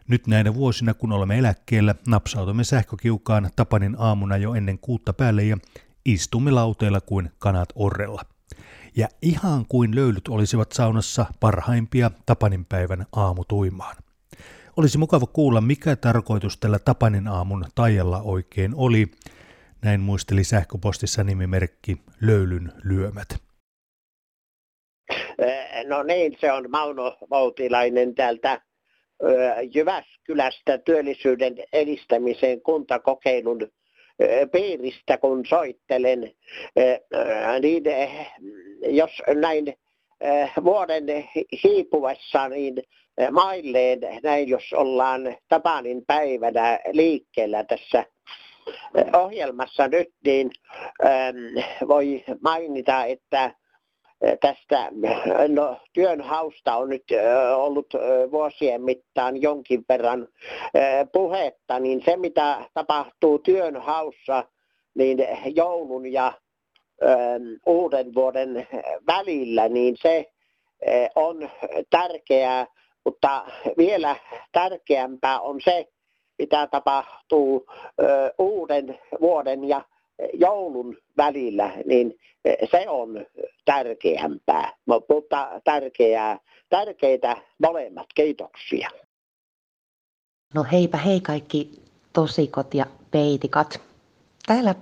Nyt 0.07 0.27
näinä 0.27 0.53
vuosina, 0.53 0.93
kun 0.93 1.11
olemme 1.11 1.37
eläkkeellä, 1.37 1.95
napsautamme 2.07 2.63
sähkökiukaan 2.63 3.49
Tapanin 3.55 3.95
aamuna 3.99 4.37
jo 4.37 4.53
ennen 4.53 4.79
kuutta 4.79 5.13
päälle 5.13 5.43
ja 5.43 5.57
istumme 6.05 6.51
lauteilla 6.51 7.01
kuin 7.01 7.31
kanat 7.39 7.69
orrella. 7.75 8.21
Ja 8.95 9.07
ihan 9.21 9.65
kuin 9.69 9.95
löylyt 9.95 10.27
olisivat 10.27 10.71
saunassa 10.71 11.25
parhaimpia 11.39 12.11
Tapanin 12.25 12.65
päivän 12.65 13.05
aamutuimaan. 13.15 13.95
Olisi 14.77 14.97
mukava 14.97 15.25
kuulla, 15.25 15.61
mikä 15.61 15.95
tarkoitus 15.95 16.57
tällä 16.57 16.79
Tapanin 16.79 17.27
aamun 17.27 17.65
tajalla 17.75 18.21
oikein 18.21 18.75
oli. 18.75 19.11
Näin 19.81 20.01
muisteli 20.01 20.43
sähköpostissa 20.43 21.23
nimimerkki 21.23 22.01
Löylyn 22.21 22.71
lyömät. 22.83 23.41
No 25.87 26.03
niin, 26.03 26.37
se 26.41 26.51
on 26.51 26.71
Mauno 26.71 27.17
Voutilainen 27.29 28.15
täältä 28.15 28.61
Jyväskylästä 29.75 30.77
työllisyyden 30.77 31.55
edistämisen 31.73 32.61
kuntakokeilun 32.61 33.71
piiristä, 34.51 35.17
kun 35.17 35.45
soittelen, 35.45 36.31
niin 37.61 37.83
jos 38.81 39.11
näin 39.35 39.73
vuoden 40.63 41.03
hiipuessa 41.63 42.49
niin 42.49 42.75
mailleen, 43.31 43.99
näin 44.23 44.49
jos 44.49 44.73
ollaan 44.73 45.37
Tapanin 45.47 46.05
päivänä 46.07 46.79
liikkeellä 46.91 47.63
tässä 47.63 48.05
ohjelmassa 49.13 49.87
nyt, 49.87 50.09
niin 50.25 50.51
voi 51.87 52.23
mainita, 52.41 53.05
että 53.05 53.51
tästä 54.41 54.87
no, 55.47 55.77
työnhausta 55.93 56.75
on 56.75 56.89
nyt 56.89 57.03
ollut 57.55 57.93
vuosien 58.31 58.81
mittaan 58.81 59.41
jonkin 59.41 59.85
verran 59.89 60.27
puhetta, 61.11 61.79
niin 61.79 62.01
se 62.05 62.17
mitä 62.17 62.57
tapahtuu 62.73 63.39
työnhaussa, 63.39 64.43
niin 64.95 65.17
joulun 65.55 66.11
ja 66.11 66.33
uuden 67.65 68.15
vuoden 68.15 68.67
välillä, 69.07 69.69
niin 69.69 69.97
se 70.01 70.31
on 71.15 71.49
tärkeää, 71.89 72.67
mutta 73.05 73.45
vielä 73.77 74.15
tärkeämpää 74.51 75.39
on 75.39 75.61
se, 75.63 75.87
mitä 76.37 76.67
tapahtuu 76.67 77.65
uuden 78.37 78.99
vuoden 79.21 79.63
ja 79.63 79.81
joulun 80.33 80.97
välillä, 81.17 81.71
niin 81.85 82.13
se 82.71 82.89
on 82.89 83.25
tärkeämpää, 83.65 84.73
mutta 84.85 85.61
tärkeää, 85.63 86.39
tärkeitä 86.69 87.37
molemmat. 87.61 88.07
Kiitoksia. 88.15 88.89
No 90.53 90.65
heipä 90.71 90.97
hei 90.97 91.21
kaikki 91.21 91.71
tosikot 92.13 92.73
ja 92.73 92.85
peitikat. 93.11 93.81
Täällä 94.47 94.75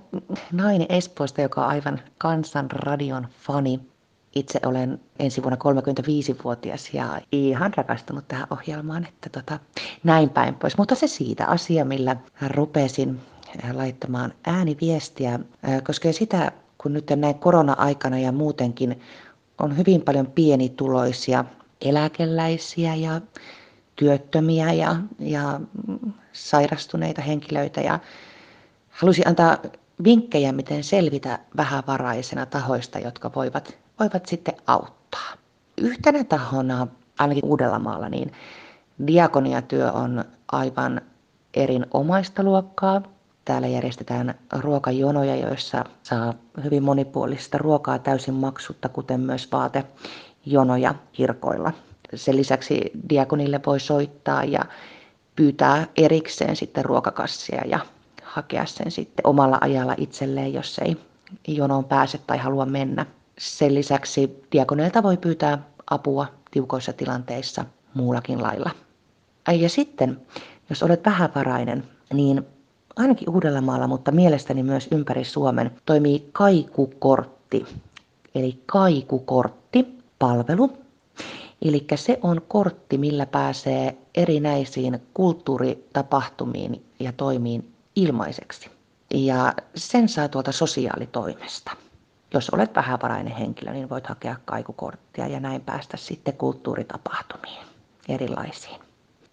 nainen 0.52 0.86
Espoosta, 0.88 1.42
joka 1.42 1.60
on 1.64 1.68
aivan 1.68 2.00
kansanradion 2.18 3.26
fani. 3.40 3.80
Itse 4.34 4.60
olen 4.66 5.00
ensi 5.18 5.42
vuonna 5.42 5.58
35-vuotias 5.64 6.94
ja 6.94 7.20
ihan 7.32 7.72
rakastunut 7.76 8.24
tähän 8.28 8.46
ohjelmaan, 8.50 9.06
että 9.06 9.28
tota, 9.28 9.58
näin 10.04 10.30
päin 10.30 10.54
pois. 10.54 10.78
Mutta 10.78 10.94
se 10.94 11.06
siitä 11.06 11.46
asia, 11.46 11.84
millä 11.84 12.16
rupesin 12.48 13.20
laittamaan 13.72 14.32
ääniviestiä, 14.46 15.38
koskee 15.86 16.12
sitä, 16.12 16.52
kun 16.78 16.92
nyt 16.92 17.10
näin 17.16 17.34
korona-aikana 17.34 18.18
ja 18.18 18.32
muutenkin 18.32 19.00
on 19.58 19.76
hyvin 19.76 20.02
paljon 20.02 20.26
pienituloisia 20.26 21.44
eläkeläisiä 21.80 22.94
ja 22.94 23.20
työttömiä 23.96 24.72
ja, 24.72 24.96
ja 25.18 25.60
sairastuneita 26.32 27.22
henkilöitä 27.22 27.80
ja 27.80 27.98
halusin 28.90 29.28
antaa 29.28 29.58
vinkkejä, 30.04 30.52
miten 30.52 30.84
selvitä 30.84 31.38
vähävaraisena 31.56 32.46
tahoista, 32.46 32.98
jotka 32.98 33.30
voivat, 33.36 33.78
voivat 34.00 34.26
sitten 34.26 34.54
auttaa. 34.66 35.32
Yhtenä 35.78 36.24
tahona, 36.24 36.86
ainakin 37.18 37.44
Uudellamaalla, 37.44 38.08
niin 38.08 38.32
diakoniatyö 39.06 39.92
on 39.92 40.24
aivan 40.52 41.00
erinomaista 41.54 42.42
luokkaa. 42.42 43.02
Täällä 43.50 43.68
järjestetään 43.68 44.34
ruokajonoja, 44.58 45.36
joissa 45.36 45.84
saa 46.02 46.34
hyvin 46.64 46.82
monipuolista 46.82 47.58
ruokaa 47.58 47.98
täysin 47.98 48.34
maksutta, 48.34 48.88
kuten 48.88 49.20
myös 49.20 49.48
vaatejonoja 49.52 50.94
kirkoilla. 51.12 51.72
Sen 52.14 52.36
lisäksi 52.36 52.90
diakonille 53.08 53.60
voi 53.66 53.80
soittaa 53.80 54.44
ja 54.44 54.64
pyytää 55.36 55.86
erikseen 55.96 56.56
sitten 56.56 56.84
ruokakassia 56.84 57.62
ja 57.66 57.78
hakea 58.22 58.66
sen 58.66 58.90
sitten 58.90 59.26
omalla 59.26 59.58
ajalla 59.60 59.94
itselleen, 59.96 60.52
jos 60.54 60.78
ei 60.78 60.96
jonoon 61.48 61.84
pääse 61.84 62.18
tai 62.18 62.38
halua 62.38 62.66
mennä. 62.66 63.06
Sen 63.38 63.74
lisäksi 63.74 64.44
diakoneilta 64.52 65.02
voi 65.02 65.16
pyytää 65.16 65.58
apua 65.90 66.26
tiukoissa 66.50 66.92
tilanteissa 66.92 67.64
muullakin 67.94 68.42
lailla. 68.42 68.70
Ja 69.52 69.68
sitten, 69.68 70.20
jos 70.68 70.82
olet 70.82 71.04
vähävarainen, 71.06 71.84
niin 72.12 72.46
ainakin 73.00 73.30
Uudellamaalla, 73.30 73.86
mutta 73.86 74.12
mielestäni 74.12 74.62
myös 74.62 74.88
ympäri 74.92 75.24
Suomen, 75.24 75.70
toimii 75.86 76.28
kaikukortti. 76.32 77.66
Eli 78.34 78.62
kaikukortti, 78.66 79.98
palvelu. 80.18 80.72
Eli 81.62 81.86
se 81.94 82.18
on 82.22 82.42
kortti, 82.48 82.98
millä 82.98 83.26
pääsee 83.26 83.96
erinäisiin 84.14 85.02
kulttuuritapahtumiin 85.14 86.84
ja 87.00 87.12
toimiin 87.12 87.72
ilmaiseksi. 87.96 88.70
Ja 89.14 89.54
sen 89.74 90.08
saa 90.08 90.28
tuolta 90.28 90.52
sosiaalitoimesta. 90.52 91.70
Jos 92.34 92.50
olet 92.50 92.76
vähävarainen 92.76 93.32
henkilö, 93.32 93.72
niin 93.72 93.90
voit 93.90 94.06
hakea 94.06 94.36
kaikukorttia 94.44 95.26
ja 95.26 95.40
näin 95.40 95.60
päästä 95.60 95.96
sitten 95.96 96.34
kulttuuritapahtumiin 96.34 97.66
erilaisiin. 98.08 98.80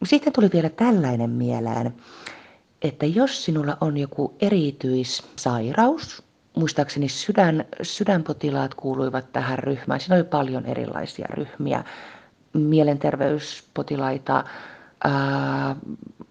Sitten 0.04 0.34
tuli 0.34 0.50
vielä 0.54 0.70
tällainen 0.70 1.30
mieleen, 1.30 1.94
että 2.82 3.06
jos 3.06 3.46
sinulla 3.46 3.78
on 3.82 3.98
joku 3.98 4.36
erityissairaus, 4.40 6.24
muistaakseni 6.56 7.10
sydän, 7.10 7.66
sydänpotilaat 7.82 8.74
kuuluivat 8.74 9.32
tähän 9.34 9.60
ryhmään, 9.60 10.00
siinä 10.00 10.16
oli 10.16 10.24
paljon 10.24 10.66
erilaisia 10.66 11.28
ryhmiä, 11.30 11.84
mielenterveyspotilaita, 12.54 14.44
ää, 15.04 15.76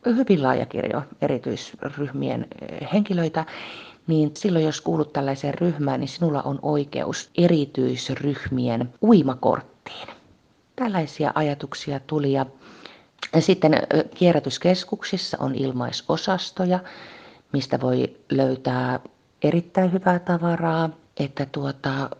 hyvin 0.07 0.43
laaja 0.43 0.67
kirjo 0.67 1.03
erityisryhmien 1.21 2.47
henkilöitä, 2.93 3.45
niin 4.07 4.31
silloin 4.35 4.65
jos 4.65 4.81
kuulut 4.81 5.12
tällaiseen 5.12 5.55
ryhmään, 5.55 6.00
niin 6.00 6.09
sinulla 6.09 6.43
on 6.43 6.59
oikeus 6.62 7.31
erityisryhmien 7.38 8.95
uimakorttiin. 9.03 10.09
Tällaisia 10.76 11.33
ajatuksia 11.35 12.00
tuli 12.00 12.33
ja 12.33 12.47
sitten 13.39 13.73
kierrätyskeskuksissa 14.15 15.37
on 15.41 15.55
ilmaisosastoja, 15.55 16.79
mistä 17.53 17.81
voi 17.81 18.17
löytää 18.31 19.01
erittäin 19.43 19.93
hyvää 19.93 20.19
tavaraa, 20.19 20.91
että 21.21 21.47
tuota, 21.53 22.11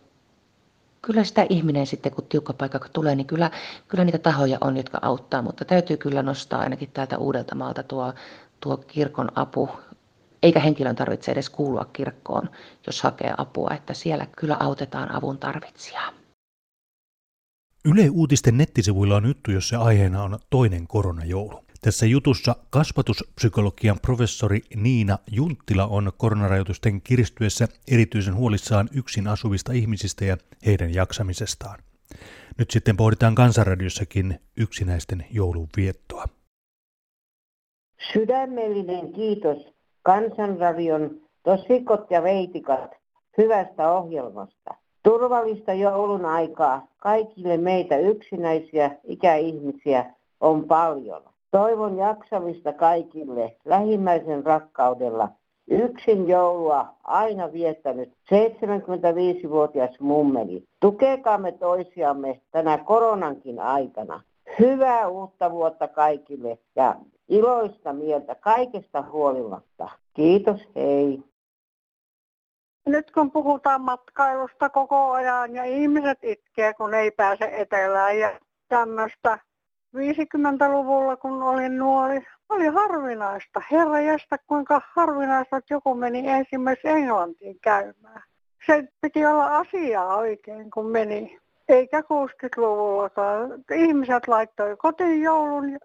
kyllä 1.03 1.25
sitä 1.25 1.47
ihminen 1.49 1.87
sitten, 1.87 2.13
kun 2.13 2.27
tiukka 2.29 2.53
paikka 2.53 2.89
tulee, 2.93 3.15
niin 3.15 3.27
kyllä, 3.27 3.51
kyllä 3.89 4.05
niitä 4.05 4.19
tahoja 4.19 4.59
on, 4.61 4.77
jotka 4.77 4.99
auttaa, 5.03 5.43
mutta 5.43 5.65
täytyy 5.65 5.97
kyllä 5.97 6.23
nostaa 6.23 6.61
ainakin 6.61 6.91
täältä 6.95 7.19
Uudeltamaalta 7.19 7.83
tuo, 7.83 8.13
tuo 8.61 8.77
kirkon 8.77 9.29
apu. 9.35 9.69
Eikä 10.43 10.61
henkilön 10.61 10.97
tarvitse 10.97 11.33
edes 11.33 11.51
kuulua 11.51 11.87
kirkkoon, 11.93 12.51
jos 12.87 13.03
hakee 13.03 13.35
apua, 13.37 13.71
että 13.75 13.95
siellä 13.95 14.27
kyllä 14.37 14.57
autetaan 14.61 15.15
avun 15.15 15.39
tarvitsijaa. 15.39 16.13
Yle 17.89 18.11
Uutisten 18.11 18.57
nettisivuilla 18.59 19.17
on 19.17 19.27
juttu, 19.27 19.51
jossa 19.51 19.79
aiheena 19.79 20.23
on 20.23 20.39
toinen 20.51 20.87
koronajoulu. 20.87 21.65
Tässä 21.81 22.07
jutussa 22.07 22.57
kasvatuspsykologian 22.71 23.99
professori 24.03 24.61
Niina 24.77 25.19
Junttila 25.33 25.87
on 25.87 26.13
koronarajoitusten 26.17 27.03
kiristyessä 27.03 27.69
erityisen 27.93 28.35
huolissaan 28.35 28.89
yksin 28.95 29.29
asuvista 29.29 29.73
ihmisistä 29.73 30.25
ja 30.25 30.37
heidän 30.67 30.95
jaksamisestaan. 30.95 31.79
Nyt 32.59 32.71
sitten 32.71 32.97
pohditaan 32.97 33.35
Kansanradiossakin 33.35 34.41
yksinäisten 34.57 35.27
joulun 35.31 35.69
viettoa. 35.77 36.25
Sydämellinen 38.13 39.13
kiitos 39.13 39.75
Kansanradion 40.03 41.21
tosikot 41.43 42.11
ja 42.11 42.23
veitikat 42.23 42.91
hyvästä 43.39 43.91
ohjelmasta. 43.91 44.86
Turvallista 45.07 45.73
joulun 45.73 46.25
aikaa 46.25 46.87
kaikille 46.99 47.57
meitä 47.57 47.97
yksinäisiä 47.97 48.91
ikäihmisiä 49.05 50.15
on 50.41 50.65
paljon. 50.65 51.23
Toivon 51.51 51.97
jaksamista 51.97 52.73
kaikille 52.73 53.57
lähimmäisen 53.65 54.47
rakkaudella. 54.47 55.29
Yksin 55.71 56.29
joulua 56.29 56.87
aina 57.05 57.53
viettänyt 57.53 58.09
75-vuotias 58.09 60.01
mummeli. 60.01 60.65
Tukekaamme 60.81 61.53
toisiamme 61.53 62.41
tänä 62.51 62.79
koronankin 62.79 63.61
aikana. 63.61 64.23
Hyvää 64.59 65.09
uutta 65.09 65.51
vuotta 65.51 65.89
kaikille 65.89 66.59
ja 66.77 66.97
iloista 67.29 67.93
mieltä 67.93 68.35
kaikesta 68.35 69.05
huolimatta. 69.13 69.89
Kiitos, 70.15 70.61
hei. 70.77 71.23
Nyt 72.87 73.11
kun 73.11 73.31
puhutaan 73.31 73.81
matkailusta 73.81 74.71
koko 74.71 75.11
ajan 75.11 75.55
ja 75.55 75.65
ihmiset 75.65 76.19
itkee, 76.23 76.75
kun 76.75 76.95
ei 76.95 77.11
pääse 77.11 77.51
etelään 77.53 78.19
ja 78.19 78.41
tämmöistä. 78.69 79.39
50-luvulla, 79.97 81.17
kun 81.17 81.43
olin 81.43 81.79
nuori, 81.79 82.27
oli 82.49 82.67
harvinaista. 82.67 83.63
Herra 83.71 84.01
jästä, 84.01 84.39
kuinka 84.47 84.81
harvinaista, 84.95 85.57
että 85.57 85.75
joku 85.75 85.95
meni 85.95 86.29
ensimmäisenä 86.29 86.97
Englantiin 86.97 87.61
käymään. 87.61 88.23
Se 88.67 88.89
piti 89.01 89.27
olla 89.27 89.57
asiaa 89.57 90.17
oikein, 90.17 90.71
kun 90.71 90.87
meni. 90.87 91.39
Eikä 91.69 92.01
60-luvullakaan. 92.01 93.65
Ihmiset 93.75 94.29
laittoi 94.29 94.77
kotiin 94.77 95.23
joulun, 95.23 95.79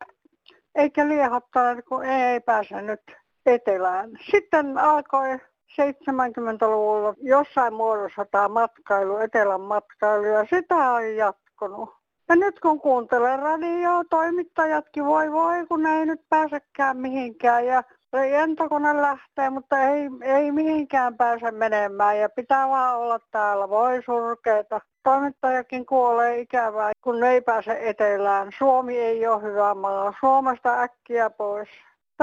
eikä 0.76 1.08
liehottaneet, 1.08 1.86
kun 1.86 2.06
ei 2.06 2.40
pääse 2.40 2.82
nyt 2.82 3.02
etelään. 3.46 4.10
Sitten 4.32 4.78
alkoi 4.78 5.40
70-luvulla 5.72 7.14
jossain 7.22 7.74
muodossa 7.74 8.26
tämä 8.26 8.48
matkailu, 8.48 9.18
etelän 9.18 9.62
matkailu, 9.62 10.26
ja 10.26 10.46
sitä 10.50 10.76
on 10.76 11.16
jatkunut. 11.16 11.90
Ja 12.30 12.36
nyt 12.36 12.60
kun 12.60 12.82
kuuntelen 12.82 13.40
radioa, 13.40 14.04
toimittajatkin 14.10 15.06
voi 15.06 15.32
voi, 15.32 15.66
kun 15.68 15.86
ei 15.86 16.06
nyt 16.06 16.22
pääsekään 16.30 16.98
mihinkään. 16.98 17.66
Ja 17.66 17.84
lentokone 18.14 19.02
lähtee, 19.02 19.50
mutta 19.50 19.78
ei, 19.80 20.10
ei 20.22 20.52
mihinkään 20.52 21.18
pääse 21.18 21.52
menemään 21.52 22.20
ja 22.20 22.30
pitää 22.30 22.70
vaan 22.70 22.98
olla 22.98 23.20
täällä. 23.32 23.70
Voi 23.70 24.02
surkeita. 24.06 24.82
Toimittajakin 25.04 25.86
kuolee 25.86 26.40
ikävää, 26.40 26.92
kun 27.04 27.24
ei 27.24 27.42
pääse 27.42 27.78
etelään. 27.82 28.52
Suomi 28.58 28.98
ei 28.98 29.28
ole 29.28 29.42
hyvä 29.42 29.76
maa. 29.76 30.14
Suomesta 30.20 30.82
äkkiä 30.82 31.30
pois 31.30 31.70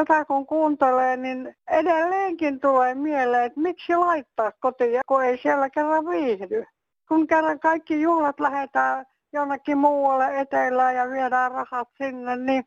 tätä 0.05 0.25
kun 0.25 0.47
kuuntelee, 0.47 1.17
niin 1.17 1.57
edelleenkin 1.71 2.61
tulee 2.61 2.95
mieleen, 2.95 3.45
että 3.45 3.61
miksi 3.61 3.97
laittaa 3.97 4.53
kotiin, 4.61 5.01
kun 5.07 5.25
ei 5.25 5.39
siellä 5.39 5.71
kerran 5.71 6.07
viihdy. 6.07 6.65
Kun 7.09 7.27
kerran 7.27 7.61
kaikki 7.61 8.01
juhlat 8.01 8.41
lähetään 8.41 9.07
jonnekin 9.33 9.79
muualle 9.79 10.41
etelään 10.41 10.95
ja 10.95 11.11
viedään 11.11 11.53
rahat 11.53 11.89
sinne, 11.99 12.37
niin 12.37 12.65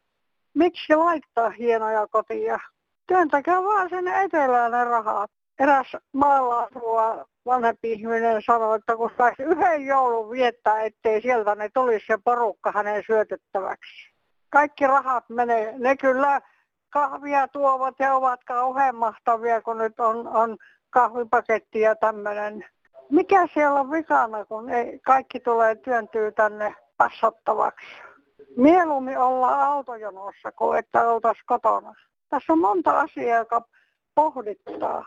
miksi 0.54 0.96
laittaa 0.96 1.50
hienoja 1.50 2.08
kotia? 2.08 2.60
Työntäkää 3.08 3.64
vaan 3.64 3.90
sinne 3.90 4.24
etelään 4.24 4.72
ne 4.72 4.84
rahat. 4.84 5.32
Eräs 5.60 5.98
maalaasua 6.14 7.26
vanhempi 7.46 7.92
ihminen 7.92 8.42
sanoi, 8.46 8.76
että 8.76 8.96
kun 8.96 9.12
saisi 9.18 9.44
yhden 9.44 9.86
joulun 9.86 10.32
viettää, 10.32 10.82
ettei 10.82 11.22
sieltä 11.22 11.56
ne 11.56 11.70
tulisi 11.74 12.06
se 12.08 12.18
porukka 12.24 12.72
hänen 12.72 13.04
syötettäväksi. 13.08 14.12
Kaikki 14.50 14.88
rahat 14.88 15.30
menee, 15.30 15.74
ne 15.78 15.98
kyllä 15.98 16.42
kahvia 16.92 17.48
tuovat 17.48 17.96
ja 18.00 18.16
ovat 18.16 18.44
kauhean 18.44 18.96
mahtavia, 18.96 19.62
kun 19.62 19.78
nyt 19.78 20.00
on, 20.00 20.28
on 20.28 20.58
kahvipaketti 20.90 21.80
ja 21.80 21.96
tämmöinen. 21.96 22.66
Mikä 23.10 23.48
siellä 23.54 23.80
on 23.80 23.92
vikana, 23.92 24.46
kun 24.46 24.70
ei, 24.70 25.00
kaikki 25.00 25.40
tulee 25.40 25.76
työntyy 25.76 26.32
tänne 26.32 26.76
passattavaksi? 26.98 27.86
Mieluummin 28.58 29.18
olla 29.18 29.66
autojonossa 29.66 30.52
kuin 30.52 30.80
että 30.80 31.10
oltaisiin 31.10 31.46
kotona. 31.46 31.94
Tässä 32.30 32.54
on 32.54 32.60
monta 32.60 33.00
asiaa, 33.00 33.38
joka 33.38 33.62
pohdittaa. 34.16 35.06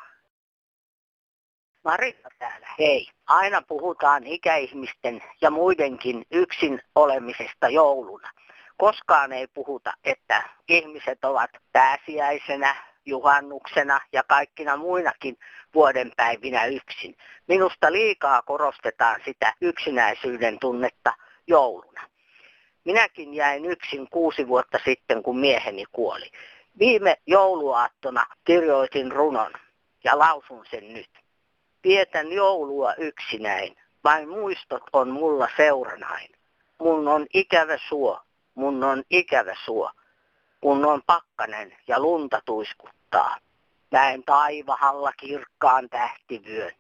Marita 1.85 2.29
täällä, 2.39 2.67
hei. 2.79 3.07
Aina 3.27 3.63
puhutaan 3.69 4.27
ikäihmisten 4.27 5.23
ja 5.41 5.51
muidenkin 5.51 6.25
yksin 6.31 6.83
olemisesta 6.95 7.69
jouluna 7.69 8.31
koskaan 8.77 9.33
ei 9.33 9.47
puhuta, 9.47 9.93
että 10.05 10.43
ihmiset 10.69 11.25
ovat 11.25 11.51
pääsiäisenä, 11.73 12.77
juhannuksena 13.07 14.01
ja 14.13 14.23
kaikkina 14.23 14.77
muinakin 14.77 15.39
vuodenpäivinä 15.75 16.65
yksin. 16.65 17.17
Minusta 17.49 17.93
liikaa 17.93 18.43
korostetaan 18.43 19.21
sitä 19.25 19.55
yksinäisyyden 19.61 20.59
tunnetta 20.59 21.13
jouluna. 21.47 22.03
Minäkin 22.85 23.35
jäin 23.35 23.65
yksin 23.65 24.11
kuusi 24.11 24.49
vuotta 24.49 24.79
sitten, 24.85 25.23
kun 25.23 25.39
mieheni 25.39 25.85
kuoli. 25.93 26.31
Viime 26.79 27.17
jouluaattona 27.27 28.27
kirjoitin 28.45 29.13
runon 29.13 29.53
ja 30.05 30.19
lausun 30.19 30.65
sen 30.71 30.93
nyt. 30.95 31.11
Vietän 31.85 32.33
joulua 32.33 32.95
yksinäin, 32.95 33.77
vain 34.05 34.29
muistot 34.29 34.83
on 34.93 35.11
mulla 35.11 35.49
seuranain. 35.57 36.31
Mun 36.79 37.09
on 37.09 37.27
ikävä 37.35 37.79
suo, 37.89 38.21
mun 38.55 38.85
on 38.85 39.03
ikävä 39.11 39.55
suo, 39.65 39.91
kun 40.61 40.87
on 40.87 41.03
pakkanen 41.07 41.77
ja 41.89 42.01
lunta 42.01 42.41
tuiskuttaa. 42.45 43.37
Näen 43.91 44.25
taivahalla 44.25 45.13
kirkkaan 45.13 45.89
tähtivyön. 45.89 46.73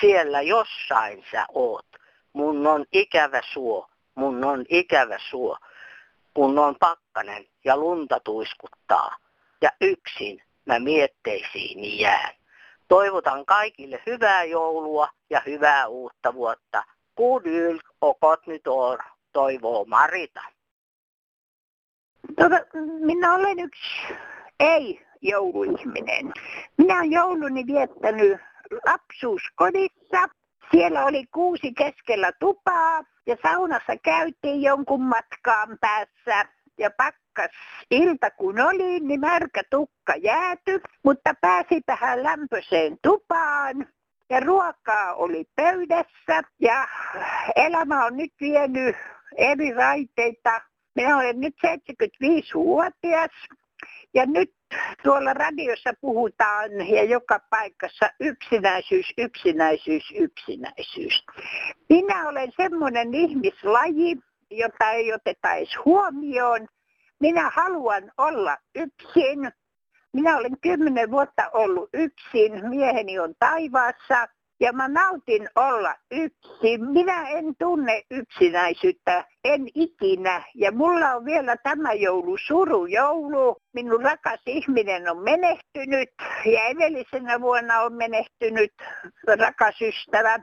Siellä 0.00 0.40
jossain 0.40 1.24
sä 1.32 1.46
oot. 1.54 1.86
Mun 2.32 2.66
on 2.66 2.84
ikävä 2.92 3.40
suo, 3.52 3.88
mun 4.14 4.44
on 4.44 4.64
ikävä 4.68 5.18
suo, 5.30 5.58
kun 6.34 6.58
on 6.58 6.76
pakkanen 6.80 7.46
ja 7.64 7.76
lunta 7.76 8.20
tuiskuttaa. 8.20 9.16
Ja 9.62 9.70
yksin 9.80 10.42
mä 10.64 10.78
mietteisiin 10.78 12.00
jään. 12.00 12.34
Toivotan 12.88 13.46
kaikille 13.46 14.02
hyvää 14.06 14.44
joulua 14.44 15.08
ja 15.30 15.42
hyvää 15.46 15.86
uutta 15.86 16.34
vuotta. 16.34 16.84
Och 17.20 18.20
gott 18.20 18.46
nytt 18.46 18.66
år, 18.66 18.98
toivoo 19.32 19.84
Marita. 19.84 20.40
Tuota, 22.38 22.56
minä 23.00 23.34
olen 23.34 23.58
yksi 23.58 24.14
ei-jouluihminen. 24.60 26.32
Minä 26.78 26.96
olen 26.96 27.12
jouluni 27.12 27.66
viettänyt 27.66 28.40
lapsuuskodissa. 28.86 30.28
Siellä 30.70 31.04
oli 31.04 31.26
kuusi 31.26 31.72
keskellä 31.72 32.32
tupaa 32.40 33.04
ja 33.26 33.36
saunassa 33.42 33.96
käytiin 34.04 34.62
jonkun 34.62 35.02
matkaan 35.02 35.78
päässä. 35.80 36.48
Ja 36.78 36.90
pakkas 36.90 37.50
ilta 37.90 38.30
kun 38.30 38.60
oli, 38.60 39.00
niin 39.00 39.20
märkä 39.20 39.62
tukka 39.70 40.14
jääty, 40.16 40.80
mutta 41.02 41.34
pääsi 41.40 41.80
tähän 41.86 42.22
lämpöiseen 42.22 42.96
tupaan. 43.02 43.86
Ja 44.30 44.40
ruokaa 44.40 45.14
oli 45.14 45.44
pöydässä 45.56 46.42
ja 46.60 46.88
elämä 47.56 48.04
on 48.04 48.16
nyt 48.16 48.32
vienyt 48.40 48.96
eri 49.36 49.72
raiteita 49.72 50.60
minä 50.94 51.16
olen 51.16 51.40
nyt 51.40 51.54
75-vuotias 51.66 53.30
ja 54.14 54.26
nyt 54.26 54.52
tuolla 55.02 55.34
radiossa 55.34 55.92
puhutaan 56.00 56.70
ja 56.88 57.04
joka 57.04 57.40
paikassa 57.50 58.10
yksinäisyys, 58.20 59.06
yksinäisyys, 59.18 60.04
yksinäisyys. 60.18 61.24
Minä 61.88 62.28
olen 62.28 62.52
semmoinen 62.56 63.14
ihmislaji, 63.14 64.16
jota 64.50 64.90
ei 64.90 65.12
oteta 65.12 65.54
edes 65.54 65.76
huomioon. 65.84 66.68
Minä 67.20 67.50
haluan 67.50 68.12
olla 68.18 68.56
yksin. 68.74 69.52
Minä 70.12 70.36
olen 70.36 70.60
kymmenen 70.60 71.10
vuotta 71.10 71.50
ollut 71.52 71.90
yksin. 71.92 72.68
Mieheni 72.68 73.18
on 73.18 73.34
taivaassa 73.38 74.28
ja 74.60 74.72
mä 74.72 74.88
nautin 74.88 75.48
olla 75.56 75.94
yksin. 76.10 76.90
Minä 76.90 77.28
en 77.28 77.54
tunne 77.58 78.02
yksinäisyyttä, 78.10 79.24
en 79.44 79.66
ikinä. 79.74 80.42
Ja 80.54 80.72
mulla 80.72 81.14
on 81.14 81.24
vielä 81.24 81.56
tämä 81.56 81.92
joulu 81.92 82.36
surujoulu. 82.46 83.56
Minun 83.72 84.02
rakas 84.02 84.40
ihminen 84.46 85.10
on 85.10 85.22
menehtynyt 85.22 86.08
ja 86.44 86.64
edellisenä 86.64 87.40
vuonna 87.40 87.80
on 87.80 87.92
menehtynyt 87.92 88.72
rakas 89.38 89.82
ystävä. 89.82 90.38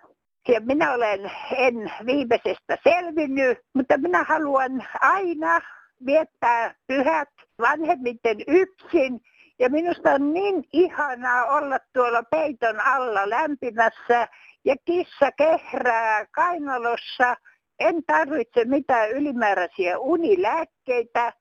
Ja 0.48 0.62
minä 0.62 0.94
olen 0.94 1.32
en 1.56 1.92
viimeisestä 2.06 2.78
selvinnyt, 2.84 3.58
mutta 3.74 3.98
minä 3.98 4.24
haluan 4.24 4.88
aina 5.02 5.62
viettää 6.06 6.76
pyhät 6.88 7.30
vanhemmiten 7.60 8.38
yksin 8.48 9.22
ja 9.60 9.70
minusta 9.70 10.12
on 10.12 10.34
niin 10.34 10.64
ihanaa 10.74 11.46
olla 11.46 11.78
tuolla 11.94 12.24
peiton 12.24 12.80
alla 12.80 13.30
lämpimässä 13.30 14.28
ja 14.66 14.76
kissa 14.86 15.32
kehrää 15.32 16.26
kainalossa. 16.26 17.36
En 17.80 18.04
tarvitse 18.08 18.66
mitään 18.66 19.12
ylimääräisiä 19.12 20.00
unilääkkeitä. 20.00 21.34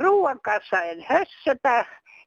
Ruoan 0.00 0.40
kanssa 0.40 0.82
en 0.82 1.04
hössötä. 1.08 1.86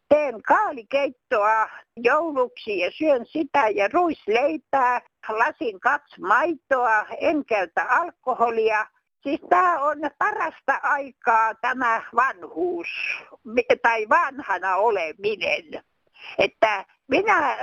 teen 0.09 0.41
kaalikeittoa 0.41 1.69
jouluksi 1.97 2.79
ja 2.79 2.91
syön 2.91 3.25
sitä 3.25 3.69
ja 3.69 3.87
ruisleipää, 3.93 5.01
lasin 5.29 5.79
kaksi 5.79 6.21
maitoa, 6.21 7.05
en 7.19 7.45
käytä 7.45 7.85
alkoholia. 7.89 8.85
Siis 9.23 9.41
tämä 9.49 9.79
on 9.79 9.97
parasta 10.17 10.79
aikaa 10.83 11.55
tämä 11.55 12.01
vanhuus 12.15 12.87
tai 13.81 14.09
vanhana 14.09 14.75
oleminen. 14.75 15.83
Että 16.37 16.85
minä, 17.07 17.57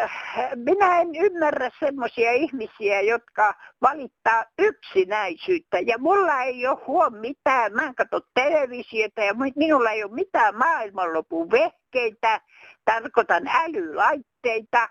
minä 0.54 1.00
en 1.00 1.14
ymmärrä 1.14 1.70
semmoisia 1.80 2.32
ihmisiä, 2.32 3.00
jotka 3.00 3.54
valittaa 3.82 4.44
yksinäisyyttä. 4.58 5.78
Ja 5.78 5.98
mulla 5.98 6.42
ei 6.42 6.66
ole 6.66 6.78
huom 6.86 7.16
mitään, 7.16 7.72
mä 7.72 7.82
en 7.82 7.94
katso 7.94 8.20
televisiota 8.34 9.20
ja 9.20 9.34
minulla 9.56 9.90
ei 9.90 10.04
ole 10.04 10.12
mitään 10.12 10.56
maailmanlopun 10.56 11.50
vehkeitä, 11.50 12.40
tarkoitan 12.84 13.48
älylaitteita. 13.48 14.88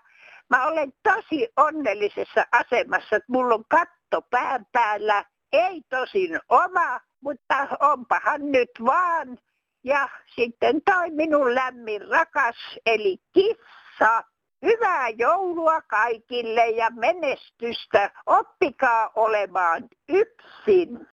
Mä 0.50 0.66
olen 0.66 0.92
tosi 1.02 1.48
onnellisessa 1.56 2.46
asemassa, 2.52 3.16
että 3.16 3.32
mulla 3.32 3.54
on 3.54 3.64
katto 3.68 4.22
pään 4.30 4.66
päällä, 4.72 5.24
ei 5.56 5.82
tosin 5.90 6.40
oma, 6.48 7.00
mutta 7.20 7.68
onpahan 7.80 8.52
nyt 8.52 8.70
vaan. 8.84 9.38
Ja 9.84 10.08
sitten 10.34 10.82
toi 10.84 11.10
minun 11.10 11.54
lämmin 11.54 12.08
rakas, 12.08 12.56
eli 12.86 13.18
kissa. 13.32 14.24
Hyvää 14.62 15.08
joulua 15.08 15.82
kaikille 15.82 16.70
ja 16.70 16.90
menestystä. 16.90 18.10
Oppikaa 18.26 19.10
olemaan 19.14 19.88
yksin. 20.08 21.06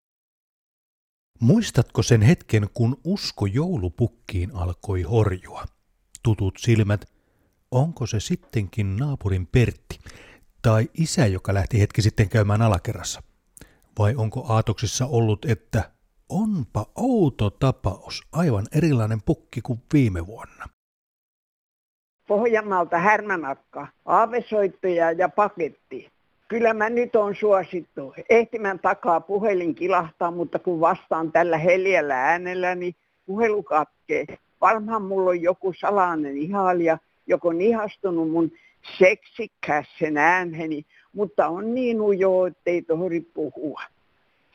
Muistatko 1.41 2.03
sen 2.03 2.23
hetken, 2.23 2.67
kun 2.75 2.97
usko 3.05 3.47
joulupukkiin 3.47 4.51
alkoi 4.55 5.03
horjua? 5.03 5.65
Tutut 6.23 6.55
silmät, 6.59 7.05
onko 7.71 8.07
se 8.07 8.21
sittenkin 8.21 8.97
naapurin 8.97 9.47
Pertti 9.47 9.99
tai 10.63 10.89
isä, 10.95 11.27
joka 11.27 11.55
lähti 11.55 11.81
hetki 11.81 12.03
sitten 12.03 12.29
käymään 12.29 12.63
alakerrassa? 12.63 13.32
Vai 13.99 14.15
onko 14.17 14.45
aatoksissa 14.49 15.07
ollut, 15.07 15.45
että 15.45 15.91
onpa 16.29 16.87
outo 16.97 17.51
tapaus, 17.51 18.23
aivan 18.33 18.67
erilainen 18.77 19.23
pukki 19.23 19.61
kuin 19.61 19.79
viime 19.93 20.27
vuonna? 20.27 20.65
Pohjanmaalta 22.29 22.99
härmänakka, 22.99 23.89
aavesoittoja 24.05 25.13
ja 25.13 25.29
paketti. 25.29 26.13
Kyllä 26.49 26.75
mä 26.75 26.91
nyt 26.91 27.17
on 27.17 27.35
suosittu. 27.35 28.15
Ehtimän 28.29 28.79
takaa 28.79 29.21
puhelin 29.21 29.75
kilahtaa, 29.75 30.31
mutta 30.31 30.59
kun 30.59 30.81
vastaan 30.81 31.33
tällä 31.33 31.59
heljällä 31.59 32.25
äänellä, 32.25 32.75
niin 32.75 32.95
puhelu 33.27 33.63
katkee. 33.63 34.27
Varmaan 34.61 35.03
mulla 35.03 35.31
on 35.31 35.43
joku 35.43 35.73
salainen 35.81 36.37
ihailija, 36.37 36.99
joko 37.27 37.49
on 37.49 37.61
ihastunut 37.61 38.31
mun 38.31 38.53
seksikässen 38.99 40.17
ääneni, 40.17 40.87
mutta 41.13 41.49
on 41.49 41.75
niin 41.75 42.01
ujo, 42.01 42.47
ettei 42.47 42.83
tohdi 42.83 43.21
puhua. 43.21 43.83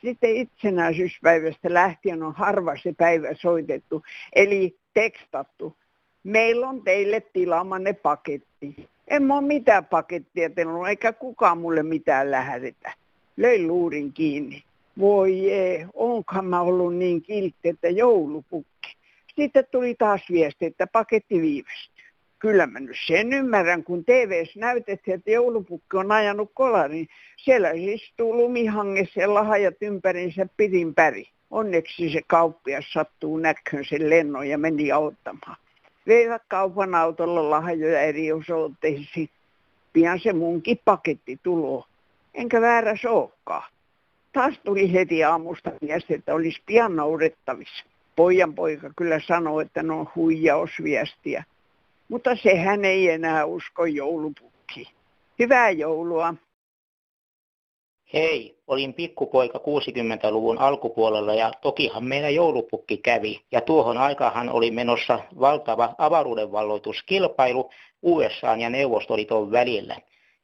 Sitten 0.02 0.36
itsenäisyyspäivästä 0.36 1.74
lähtien 1.74 2.22
on 2.22 2.34
harva 2.34 2.76
se 2.82 2.94
päivä 2.98 3.28
soitettu, 3.40 4.02
eli 4.34 4.76
tekstattu. 4.94 5.76
Meillä 6.24 6.68
on 6.68 6.82
teille 6.82 7.20
tilaamanne 7.20 7.92
paketti. 7.92 8.88
En 9.08 9.22
mä 9.22 9.34
ole 9.34 9.46
mitään 9.46 9.84
pakettia 9.84 10.50
tehnyt, 10.50 10.74
eikä 10.88 11.12
kukaan 11.12 11.58
mulle 11.58 11.82
mitään 11.82 12.30
lähetetä. 12.30 12.92
Löin 13.36 13.66
luurin 13.66 14.12
kiinni. 14.12 14.62
Voi 14.98 15.50
ei, 15.50 15.86
onkohan 15.94 16.44
mä 16.44 16.60
ollut 16.60 16.96
niin 16.96 17.22
kiltti, 17.22 17.68
että 17.68 17.88
joulupukki. 17.88 18.96
Sitten 19.36 19.66
tuli 19.70 19.94
taas 19.94 20.20
viesti, 20.30 20.66
että 20.66 20.86
paketti 20.86 21.42
viivästyy. 21.42 21.97
Kyllä 22.38 22.66
mä 22.66 22.80
nyt 22.80 22.96
sen 23.06 23.32
ymmärrän, 23.32 23.84
kun 23.84 24.04
TVS 24.04 24.56
näytettiin, 24.56 25.14
että 25.14 25.30
joulupukki 25.30 25.96
on 25.96 26.12
ajanut 26.12 26.50
kolarin. 26.54 27.08
Siellä 27.36 27.70
istuu 27.74 28.36
lumihangessa 28.36 29.20
ja 29.20 29.34
lahajat 29.34 29.74
ympärinsä 29.80 30.46
pidin 30.56 30.94
päri. 30.94 31.28
Onneksi 31.50 32.10
se 32.12 32.20
kauppias 32.26 32.92
sattuu 32.92 33.36
näköön 33.36 33.84
sen 33.84 34.10
lennon 34.10 34.48
ja 34.48 34.58
meni 34.58 34.92
auttamaan 34.92 35.56
veivät 36.08 36.42
kaupan 36.48 36.94
autolla 36.94 37.50
lahjoja 37.50 38.00
eri 38.00 38.32
osoitteisiin. 38.32 39.30
Pian 39.92 40.20
se 40.20 40.32
munkin 40.32 40.80
paketti 40.84 41.38
tulo. 41.42 41.86
Enkä 42.34 42.60
väärä 42.60 42.94
olekaan. 43.06 43.70
Taas 44.32 44.54
tuli 44.64 44.92
heti 44.92 45.24
aamusta 45.24 45.72
viesti, 45.82 46.14
että 46.14 46.34
olisi 46.34 46.62
pian 46.66 46.96
noudettavissa. 46.96 47.84
Pojan 48.16 48.54
poika 48.54 48.90
kyllä 48.96 49.20
sanoi, 49.26 49.62
että 49.62 49.82
ne 49.82 49.92
on 49.92 50.08
huijausviestiä. 50.14 51.44
Mutta 52.08 52.36
sehän 52.36 52.84
ei 52.84 53.10
enää 53.10 53.44
usko 53.44 53.86
joulupukki. 53.86 54.92
Hyvää 55.38 55.70
joulua. 55.70 56.34
Hei, 58.12 58.58
olin 58.66 58.94
pikkupoika 58.94 59.58
60-luvun 59.58 60.58
alkupuolella 60.58 61.34
ja 61.34 61.52
tokihan 61.60 62.04
meillä 62.04 62.30
joulupukki 62.30 62.96
kävi. 62.96 63.40
Ja 63.52 63.60
tuohon 63.60 63.98
aikahan 63.98 64.48
oli 64.48 64.70
menossa 64.70 65.18
valtava 65.40 65.94
avaruudenvalloituskilpailu 65.98 67.70
USA 68.02 68.56
ja 68.56 68.70
Neuvostoliiton 68.70 69.52
välillä. 69.52 69.96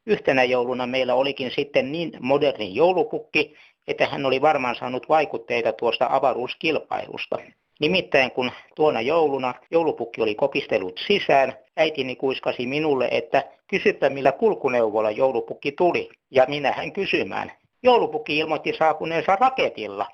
Yhtenä 0.07 0.45
jouluna 0.45 0.87
meillä 0.87 1.15
olikin 1.15 1.51
sitten 1.51 1.93
niin 1.93 2.13
moderni 2.21 2.75
joulupukki, 2.75 3.55
että 3.89 4.07
hän 4.07 4.27
oli 4.27 4.41
varmaan 4.41 4.77
saanut 4.77 5.09
vaikutteita 5.09 5.73
tuosta 5.73 6.07
avaruuskilpailusta. 6.11 7.39
Nimittäin 7.81 8.31
kun 8.31 8.51
tuona 8.77 9.01
jouluna 9.01 9.55
joulupukki 9.71 10.23
oli 10.23 10.35
kopistellut 10.35 11.01
sisään, 11.07 11.55
äitini 11.77 12.17
kuiskasi 12.17 12.67
minulle, 12.67 13.09
että 13.11 13.45
kysypä 13.69 14.11
millä 14.11 14.33
kulkuneuvolla 14.33 15.11
joulupukki 15.11 15.73
tuli. 15.73 16.09
Ja 16.31 16.45
minähän 16.49 16.93
kysymään. 16.93 17.53
Joulupukki 17.83 18.39
ilmoitti 18.39 18.73
saapuneensa 18.79 19.37
raketilla. 19.37 20.07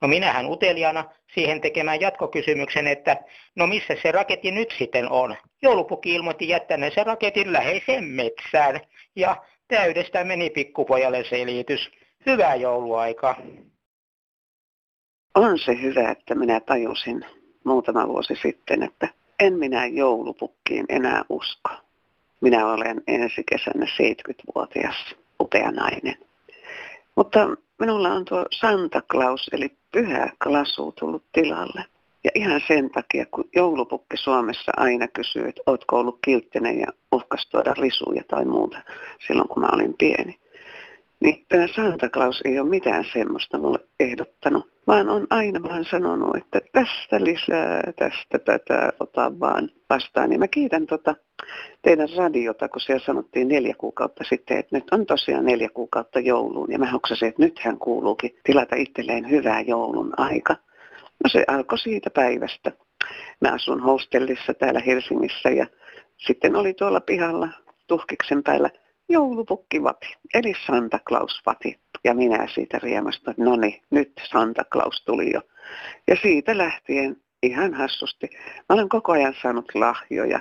No 0.00 0.08
minähän 0.08 0.46
uteliana 0.50 1.04
siihen 1.34 1.60
tekemään 1.60 2.00
jatkokysymyksen, 2.00 2.86
että 2.86 3.16
no 3.56 3.66
missä 3.66 3.96
se 4.02 4.12
raketti 4.12 4.50
nyt 4.50 4.74
sitten 4.78 5.10
on. 5.10 5.36
Joulupukki 5.62 6.14
ilmoitti 6.14 6.48
jättäneensä 6.48 7.04
raketin 7.04 7.52
läheiseen 7.52 8.04
metsään 8.04 8.80
ja 9.16 9.36
täydestä 9.68 10.24
meni 10.24 10.50
pikkupojalle 10.50 11.24
selitys. 11.24 11.90
Hyvää 12.26 12.54
jouluaikaa. 12.54 13.36
On 15.34 15.58
se 15.58 15.82
hyvä, 15.82 16.10
että 16.10 16.34
minä 16.34 16.60
tajusin 16.60 17.24
muutama 17.64 18.08
vuosi 18.08 18.34
sitten, 18.42 18.82
että 18.82 19.08
en 19.38 19.58
minä 19.58 19.86
joulupukkiin 19.86 20.86
enää 20.88 21.24
usko. 21.28 21.70
Minä 22.40 22.66
olen 22.66 23.02
ensi 23.06 23.42
kesänä 23.50 23.86
70-vuotias 23.86 25.14
upea 25.40 25.70
nainen. 25.70 26.16
Mutta 27.16 27.48
minulla 27.78 28.12
on 28.12 28.24
tuo 28.24 28.46
Santa 28.50 29.02
Claus 29.02 29.48
eli 29.52 29.72
pyhä 29.92 30.30
klasu 30.42 30.92
tullut 30.92 31.24
tilalle. 31.32 31.84
Ja 32.24 32.30
ihan 32.34 32.60
sen 32.68 32.90
takia, 32.90 33.26
kun 33.30 33.48
joulupukki 33.56 34.16
Suomessa 34.16 34.72
aina 34.76 35.08
kysyy, 35.08 35.48
että 35.48 35.62
ootko 35.66 35.98
ollut 35.98 36.18
kilttinen 36.24 36.80
ja 36.80 36.86
uhkas 37.12 37.46
tuoda 37.50 37.74
risuja 37.74 38.22
tai 38.28 38.44
muuta 38.44 38.78
silloin, 39.26 39.48
kun 39.48 39.62
mä 39.62 39.68
olin 39.72 39.94
pieni. 39.98 40.38
Niin 41.20 41.46
tämä 41.48 41.66
Santa 41.66 42.08
Claus 42.08 42.40
ei 42.44 42.58
ole 42.58 42.68
mitään 42.68 43.04
semmoista 43.12 43.58
mulle 43.58 43.78
ehdottanut, 44.00 44.70
vaan 44.86 45.08
on 45.08 45.26
aina 45.30 45.62
vaan 45.62 45.84
sanonut, 45.84 46.36
että 46.36 46.60
tästä 46.72 47.24
lisää, 47.24 47.92
tästä 47.96 48.38
tätä, 48.38 48.92
ota 49.00 49.40
vaan 49.40 49.70
vastaan. 49.90 50.30
Niin 50.30 50.40
mä 50.40 50.48
kiitän 50.48 50.86
tota 50.86 51.14
teidän 51.82 52.08
radiota, 52.16 52.68
kun 52.68 52.80
siellä 52.80 53.06
sanottiin 53.06 53.48
neljä 53.48 53.74
kuukautta 53.78 54.24
sitten, 54.28 54.58
että 54.58 54.76
nyt 54.76 54.84
on 54.92 55.06
tosiaan 55.06 55.44
neljä 55.44 55.68
kuukautta 55.68 56.20
jouluun. 56.20 56.72
Ja 56.72 56.78
mä 56.78 56.90
hoksasin, 56.90 57.28
että 57.28 57.42
nythän 57.42 57.78
kuuluukin 57.78 58.38
tilata 58.44 58.76
itselleen 58.76 59.30
hyvää 59.30 59.60
joulun 59.60 60.12
aika. 60.16 60.56
No 61.24 61.30
se 61.30 61.44
alkoi 61.48 61.78
siitä 61.78 62.10
päivästä. 62.10 62.72
Mä 63.40 63.52
asun 63.52 63.80
hostellissa 63.80 64.54
täällä 64.54 64.80
Helsingissä 64.80 65.48
ja 65.50 65.66
sitten 66.16 66.56
oli 66.56 66.74
tuolla 66.74 67.00
pihalla 67.00 67.48
tuhkiksen 67.86 68.42
päällä 68.42 68.70
joulupukkivati, 69.08 70.16
eli 70.34 70.52
Santa 70.66 70.98
Claus 71.08 71.40
vati. 71.46 71.78
Ja 72.04 72.14
minä 72.14 72.48
siitä 72.54 72.78
riemastuin, 72.82 73.30
että 73.30 73.44
no 73.44 73.56
niin, 73.56 73.82
nyt 73.90 74.12
Santa 74.30 74.64
Claus 74.64 75.04
tuli 75.04 75.32
jo. 75.34 75.40
Ja 76.08 76.16
siitä 76.22 76.58
lähtien 76.58 77.16
ihan 77.42 77.74
hassusti. 77.74 78.30
Mä 78.68 78.74
olen 78.74 78.88
koko 78.88 79.12
ajan 79.12 79.34
saanut 79.42 79.74
lahjoja 79.74 80.40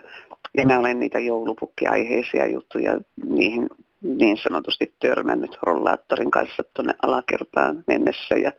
ja 0.58 0.65
mä 0.65 0.80
olen 0.80 0.99
niitä 0.99 1.19
joulupukkiaiheisia 1.19 2.47
juttuja 2.47 2.99
niihin 3.26 3.69
niin 4.02 4.38
sanotusti 4.38 4.93
törmännyt 4.99 5.58
rollaattorin 5.62 6.32
kanssa 6.32 6.63
tuonne 6.73 6.93
alakertaan 7.02 7.84
mennessä 7.88 8.36
ja 8.36 8.52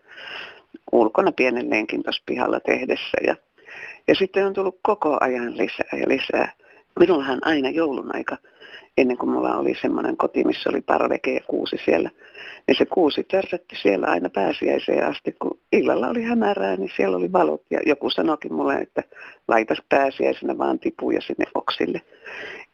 ulkona 0.93 1.33
pienen 1.33 1.71
lenkin 1.71 2.03
tuossa 2.03 2.23
pihalla 2.27 2.61
tehdessä. 2.61 3.19
Ja, 3.27 3.37
ja 4.09 4.15
sitten 4.15 4.47
on 4.47 4.53
tullut 4.53 4.79
koko 4.83 5.19
ajan 5.21 5.57
lisää 5.57 6.01
ja 6.01 6.09
lisää. 6.09 6.53
Minullahan 7.01 7.39
aina 7.43 7.71
joulun 7.71 8.17
aika, 8.17 8.37
ennen 8.99 9.17
kuin 9.17 9.31
mulla 9.31 9.57
oli 9.57 9.75
semmoinen 9.83 10.17
koti, 10.17 10.45
missä 10.45 10.71
oli 10.71 10.81
parveke 10.81 11.35
ja 11.35 11.41
kuusi 11.47 11.77
siellä, 11.85 12.11
niin 12.67 12.77
se 12.79 12.87
kuusi 12.87 13.25
törsätti 13.25 13.77
siellä 13.83 14.07
aina 14.07 14.31
pääsiäiseen 14.31 15.07
asti, 15.07 15.33
kun 15.33 15.61
illalla 15.73 16.09
oli 16.09 16.23
hämärää, 16.23 16.77
niin 16.77 16.91
siellä 16.97 17.17
oli 17.17 17.33
valot. 17.33 17.63
Ja 17.71 17.81
joku 17.87 18.11
sanoikin 18.11 18.55
mulle, 18.55 18.75
että 18.75 19.03
laita 19.49 19.75
pääsiäisenä 19.89 20.59
vaan 20.59 20.79
tipuja 20.79 21.21
sinne 21.21 21.45
oksille. 21.55 22.01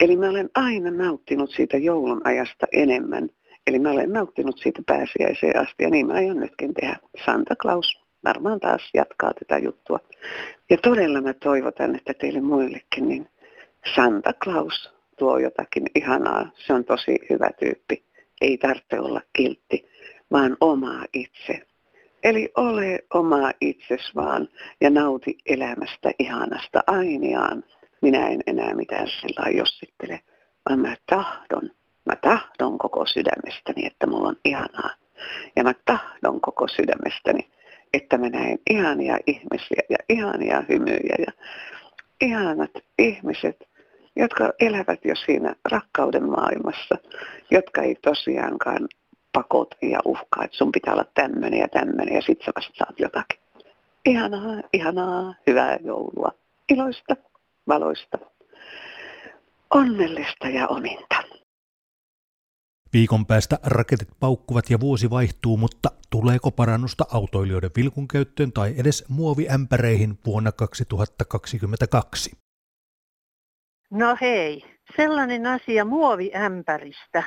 Eli 0.00 0.16
mä 0.16 0.30
olen 0.30 0.50
aina 0.54 0.90
nauttinut 0.90 1.50
siitä 1.50 1.76
joulun 1.76 2.20
ajasta 2.24 2.66
enemmän. 2.72 3.28
Eli 3.66 3.78
mä 3.78 3.90
olen 3.90 4.12
nauttinut 4.12 4.58
siitä 4.58 4.82
pääsiäiseen 4.86 5.58
asti 5.58 5.84
ja 5.84 5.90
niin 5.90 6.06
mä 6.06 6.12
aion 6.12 6.40
nytkin 6.40 6.74
tehdä. 6.74 6.96
Santa 7.24 7.56
Claus 7.56 8.00
varmaan 8.24 8.60
taas 8.60 8.90
jatkaa 8.94 9.32
tätä 9.34 9.58
juttua. 9.58 9.98
Ja 10.70 10.76
todella 10.76 11.20
mä 11.20 11.34
toivotan, 11.34 11.96
että 11.96 12.14
teille 12.14 12.40
muillekin, 12.40 13.08
niin 13.08 13.28
Santa 13.94 14.32
Claus 14.32 14.90
tuo 15.18 15.38
jotakin 15.38 15.86
ihanaa. 15.94 16.50
Se 16.66 16.72
on 16.72 16.84
tosi 16.84 17.18
hyvä 17.30 17.50
tyyppi. 17.58 18.04
Ei 18.40 18.58
tarvitse 18.58 19.00
olla 19.00 19.20
kiltti, 19.32 19.88
vaan 20.32 20.56
omaa 20.60 21.04
itse. 21.12 21.66
Eli 22.22 22.52
ole 22.56 22.98
oma 23.14 23.50
itses 23.60 24.14
vaan 24.16 24.48
ja 24.80 24.90
nauti 24.90 25.38
elämästä 25.46 26.10
ihanasta 26.18 26.80
ainiaan. 26.86 27.64
Minä 28.02 28.28
en 28.28 28.40
enää 28.46 28.74
mitään 28.74 29.08
sillä 29.08 29.50
jossittele, 29.50 30.20
vaan 30.68 30.80
mä 30.80 30.96
tahdon, 31.06 31.70
mä 32.04 32.16
tahdon 32.16 32.78
koko 32.78 33.06
sydämestäni, 33.06 33.86
että 33.86 34.06
mulla 34.06 34.28
on 34.28 34.36
ihanaa. 34.44 34.90
Ja 35.56 35.64
mä 35.64 35.74
tahdon 35.84 36.40
koko 36.40 36.68
sydämestäni, 36.68 37.50
että 37.92 38.18
mä 38.18 38.28
näen 38.28 38.58
ihania 38.70 39.18
ihmisiä 39.26 39.82
ja 39.90 39.96
ihania 40.08 40.64
hymyjä 40.68 41.14
ja 41.18 41.32
ihanat 42.20 42.70
ihmiset, 42.98 43.69
jotka 44.16 44.52
elävät 44.60 45.04
jo 45.04 45.14
siinä 45.26 45.54
rakkauden 45.70 46.30
maailmassa, 46.30 46.96
jotka 47.50 47.82
ei 47.82 47.94
tosiaankaan 47.94 48.88
pakot 49.32 49.74
ja 49.82 50.00
uhkaa, 50.04 50.44
että 50.44 50.56
sun 50.56 50.72
pitää 50.72 50.94
olla 50.94 51.06
tämmöinen 51.14 51.60
ja 51.60 51.68
tämmöinen 51.68 52.14
ja 52.14 52.22
sit 52.22 52.38
sä 52.44 52.52
vasta 52.56 52.72
saat 52.78 53.00
jotakin. 53.00 53.40
Ihanaa, 54.04 54.62
ihanaa, 54.72 55.34
hyvää 55.46 55.78
joulua, 55.84 56.32
iloista, 56.68 57.16
valoista, 57.68 58.18
onnellista 59.70 60.48
ja 60.48 60.68
ominta. 60.68 61.22
Viikon 62.92 63.26
päästä 63.26 63.58
raketit 63.62 64.08
paukkuvat 64.20 64.70
ja 64.70 64.80
vuosi 64.80 65.10
vaihtuu, 65.10 65.56
mutta 65.56 65.90
tuleeko 66.10 66.50
parannusta 66.50 67.04
autoilijoiden 67.12 67.70
vilkun 67.76 68.08
käyttöön 68.08 68.52
tai 68.52 68.74
edes 68.76 69.04
muoviämpäreihin 69.08 70.18
vuonna 70.26 70.52
2022? 70.52 72.30
No 73.90 74.16
hei, 74.20 74.64
sellainen 74.96 75.46
asia 75.46 75.84
muoviämpäristä. 75.84 77.22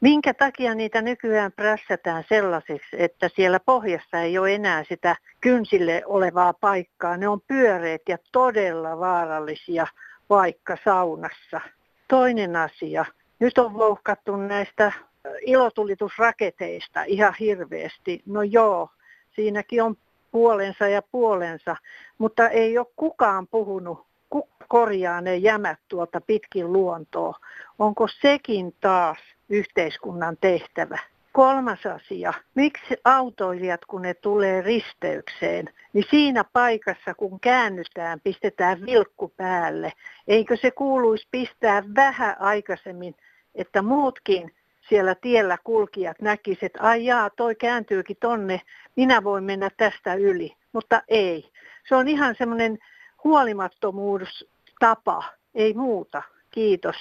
Minkä 0.00 0.34
takia 0.34 0.74
niitä 0.74 1.02
nykyään 1.02 1.52
prässätään 1.52 2.24
sellaiseksi, 2.28 2.88
että 2.92 3.30
siellä 3.36 3.60
pohjassa 3.60 4.20
ei 4.20 4.38
ole 4.38 4.54
enää 4.54 4.84
sitä 4.88 5.16
kynsille 5.40 6.02
olevaa 6.06 6.52
paikkaa. 6.52 7.16
Ne 7.16 7.28
on 7.28 7.40
pyöreät 7.40 8.02
ja 8.08 8.18
todella 8.32 8.98
vaarallisia 8.98 9.86
vaikka 10.30 10.76
saunassa. 10.84 11.60
Toinen 12.08 12.56
asia, 12.56 13.04
nyt 13.38 13.58
on 13.58 13.74
vouhkattu 13.74 14.36
näistä 14.36 14.92
ilotulitusraketeista 15.40 17.02
ihan 17.02 17.34
hirveästi. 17.40 18.22
No 18.26 18.42
joo, 18.42 18.88
siinäkin 19.34 19.82
on 19.82 19.96
puolensa 20.30 20.88
ja 20.88 21.02
puolensa, 21.02 21.76
mutta 22.18 22.48
ei 22.48 22.78
ole 22.78 22.86
kukaan 22.96 23.46
puhunut 23.46 24.07
korjaa 24.68 25.20
ne 25.20 25.36
jämät 25.36 25.78
tuolta 25.88 26.20
pitkin 26.20 26.72
luontoa. 26.72 27.38
Onko 27.78 28.08
sekin 28.20 28.74
taas 28.80 29.18
yhteiskunnan 29.48 30.36
tehtävä? 30.40 30.98
Kolmas 31.32 31.86
asia, 31.86 32.32
miksi 32.54 32.96
autoilijat, 33.04 33.84
kun 33.84 34.02
ne 34.02 34.14
tulee 34.14 34.62
risteykseen, 34.62 35.68
niin 35.92 36.04
siinä 36.10 36.44
paikassa, 36.52 37.14
kun 37.14 37.40
käännytään, 37.40 38.20
pistetään 38.20 38.86
vilkku 38.86 39.32
päälle. 39.36 39.92
Eikö 40.28 40.56
se 40.56 40.70
kuuluisi 40.70 41.28
pistää 41.30 41.82
vähän 41.96 42.36
aikaisemmin, 42.40 43.14
että 43.54 43.82
muutkin 43.82 44.54
siellä 44.88 45.14
tiellä 45.14 45.58
kulkijat 45.64 46.20
näkisivät, 46.20 46.62
että 46.62 46.82
ai 46.82 47.04
jaa, 47.04 47.30
toi 47.30 47.54
kääntyykin 47.54 48.16
tonne, 48.20 48.60
minä 48.96 49.24
voin 49.24 49.44
mennä 49.44 49.70
tästä 49.76 50.14
yli. 50.14 50.56
Mutta 50.72 51.02
ei. 51.08 51.50
Se 51.88 51.94
on 51.94 52.08
ihan 52.08 52.34
semmoinen 52.38 52.78
huolimattomuus 53.24 54.46
tapa, 54.80 55.22
ei 55.54 55.74
muuta. 55.74 56.22
Kiitos. 56.50 56.96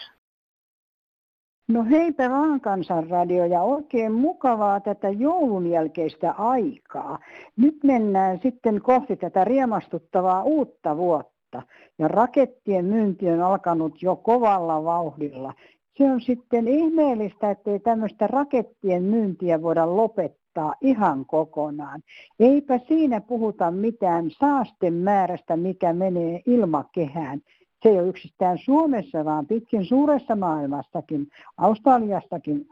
No 1.67 1.83
heipä 1.83 2.29
vaan 2.29 2.61
kansanradio 2.61 3.45
ja 3.45 3.61
oikein 3.61 4.11
mukavaa 4.11 4.79
tätä 4.79 5.09
joulun 5.09 5.67
jälkeistä 5.67 6.31
aikaa. 6.31 7.19
Nyt 7.57 7.83
mennään 7.83 8.39
sitten 8.43 8.81
kohti 8.81 9.15
tätä 9.15 9.43
riemastuttavaa 9.43 10.43
uutta 10.43 10.97
vuotta 10.97 11.61
ja 11.99 12.07
rakettien 12.07 12.85
myynti 12.85 13.29
on 13.29 13.41
alkanut 13.41 14.01
jo 14.01 14.15
kovalla 14.15 14.83
vauhdilla. 14.83 15.53
Se 15.97 16.03
on 16.03 16.21
sitten 16.21 16.67
ihmeellistä, 16.67 17.51
ettei 17.51 17.79
tämmöistä 17.79 18.27
rakettien 18.27 19.03
myyntiä 19.03 19.61
voida 19.61 19.95
lopettaa 19.95 20.46
ihan 20.81 21.25
kokonaan. 21.25 22.01
Eipä 22.39 22.79
siinä 22.87 23.21
puhuta 23.21 23.71
mitään 23.71 24.31
saasten 24.31 24.93
määrästä, 24.93 25.57
mikä 25.57 25.93
menee 25.93 26.41
ilmakehään 26.45 27.41
se 27.83 27.89
ei 27.89 27.99
ole 27.99 28.07
yksistään 28.07 28.57
Suomessa, 28.57 29.25
vaan 29.25 29.45
pitkin 29.45 29.85
suuressa 29.85 30.35
maailmastakin, 30.35 31.27
Australiastakin, 31.57 32.67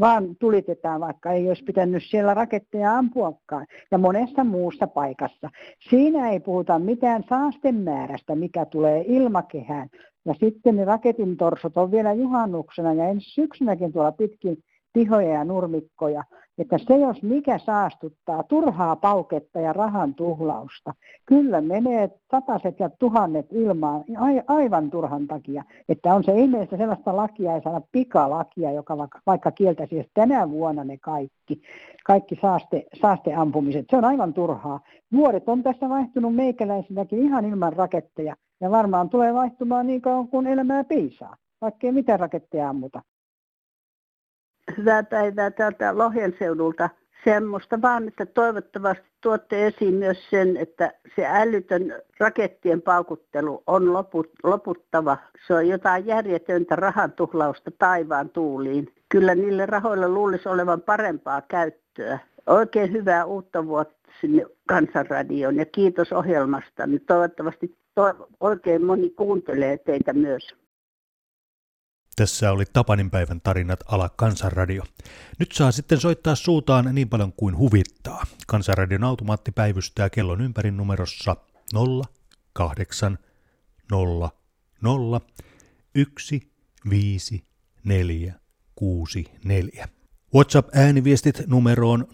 vaan 0.00 0.36
tulitetaan, 0.36 1.00
vaikka 1.00 1.32
ei 1.32 1.48
olisi 1.48 1.64
pitänyt 1.64 2.02
siellä 2.10 2.34
raketteja 2.34 2.98
ampuakaan, 2.98 3.66
ja 3.90 3.98
monessa 3.98 4.44
muussa 4.44 4.86
paikassa. 4.86 5.50
Siinä 5.90 6.30
ei 6.30 6.40
puhuta 6.40 6.78
mitään 6.78 7.24
saasten 7.28 7.74
määrästä, 7.74 8.34
mikä 8.34 8.64
tulee 8.64 9.04
ilmakehään. 9.06 9.88
Ja 10.24 10.34
sitten 10.34 10.76
ne 10.76 10.84
raketin 10.84 11.36
torsot 11.36 11.76
on 11.76 11.90
vielä 11.90 12.12
juhannuksena 12.12 12.92
ja 12.92 13.08
ensi 13.08 13.30
syksynäkin 13.30 13.92
tuolla 13.92 14.12
pitkin 14.12 14.58
pihoja 14.92 15.28
ja 15.28 15.44
nurmikkoja, 15.44 16.24
että 16.60 16.78
se 16.78 16.96
jos 16.96 17.22
mikä 17.22 17.58
saastuttaa 17.58 18.42
turhaa 18.42 18.96
pauketta 18.96 19.60
ja 19.60 19.72
rahan 19.72 20.14
tuhlausta. 20.14 20.94
Kyllä 21.26 21.60
menee 21.60 22.10
sataset 22.30 22.80
ja 22.80 22.90
tuhannet 22.98 23.46
ilmaan 23.52 24.04
aivan 24.46 24.90
turhan 24.90 25.26
takia, 25.26 25.64
että 25.88 26.14
on 26.14 26.24
se 26.24 26.38
ihmeellistä 26.38 26.76
sellaista 26.76 27.16
lakia, 27.16 27.54
ei 27.54 27.62
saada 27.62 27.80
pikalakia, 27.92 28.72
joka 28.72 28.98
vaikka, 28.98 29.20
vaikka 29.26 29.50
kieltäisi 29.50 30.10
tänä 30.14 30.50
vuonna 30.50 30.84
ne 30.84 30.98
kaikki, 30.98 31.62
kaikki 32.04 32.38
saaste, 32.42 32.86
saasteampumiset. 33.00 33.86
Se 33.90 33.96
on 33.96 34.04
aivan 34.04 34.34
turhaa. 34.34 34.80
Vuodet 35.12 35.48
on 35.48 35.62
tässä 35.62 35.88
vaihtunut 35.88 36.34
meikäläisilläkin 36.34 37.22
ihan 37.22 37.44
ilman 37.44 37.72
raketteja 37.72 38.36
ja 38.60 38.70
varmaan 38.70 39.08
tulee 39.08 39.34
vaihtumaan 39.34 39.86
niin 39.86 40.00
kauan 40.00 40.28
kuin 40.28 40.46
elämää 40.46 40.84
piisaa, 40.84 41.36
vaikka 41.60 41.86
ei 41.86 41.92
mitään 41.92 42.20
raketteja 42.20 42.68
ammuta 42.68 43.02
hyvää 44.78 45.02
päivää 45.02 45.50
täältä 45.50 45.98
Lohjan 45.98 46.34
seudulta. 46.38 46.90
Semmoista 47.24 47.82
vaan, 47.82 48.08
että 48.08 48.26
toivottavasti 48.26 49.04
tuotte 49.20 49.66
esiin 49.66 49.94
myös 49.94 50.30
sen, 50.30 50.56
että 50.56 50.92
se 51.16 51.26
älytön 51.26 51.94
rakettien 52.20 52.82
paukuttelu 52.82 53.62
on 53.66 53.92
loput, 53.92 54.30
loputtava. 54.42 55.16
Se 55.46 55.54
on 55.54 55.68
jotain 55.68 56.06
järjetöntä 56.06 56.76
rahan 56.76 57.12
tuhlausta 57.12 57.70
taivaan 57.78 58.28
tuuliin. 58.28 58.92
Kyllä 59.08 59.34
niille 59.34 59.66
rahoille 59.66 60.08
luulisi 60.08 60.48
olevan 60.48 60.80
parempaa 60.80 61.42
käyttöä. 61.48 62.18
Oikein 62.46 62.92
hyvää 62.92 63.24
uutta 63.24 63.66
vuotta 63.66 64.10
sinne 64.20 64.46
Kansanradioon 64.68 65.56
ja 65.56 65.64
kiitos 65.64 66.12
ohjelmasta. 66.12 66.88
Toivottavasti 67.06 67.76
to- 67.94 68.28
oikein 68.40 68.84
moni 68.84 69.10
kuuntelee 69.10 69.78
teitä 69.78 70.12
myös. 70.12 70.54
Tässä 72.20 72.52
oli 72.52 72.64
Tapanin 72.72 73.10
päivän 73.10 73.40
tarinat 73.40 73.80
ala 73.86 74.08
Kansanradio. 74.08 74.82
Nyt 75.38 75.52
saa 75.52 75.72
sitten 75.72 76.00
soittaa 76.00 76.34
suutaan 76.34 76.94
niin 76.94 77.08
paljon 77.08 77.32
kuin 77.32 77.58
huvittaa. 77.58 78.26
Kansanradion 78.46 79.04
automaatti 79.04 79.52
päivystää 79.52 80.10
kellon 80.10 80.40
ympäri 80.40 80.70
numerossa 80.70 81.36
08 82.52 83.18
0 83.90 84.30
0 84.82 85.20
1 85.94 86.52
5 86.90 87.44
4 87.84 88.34
6 88.74 89.24
4. 89.44 89.88
WhatsApp-ääniviestit 90.34 91.46
numeroon 91.46 92.06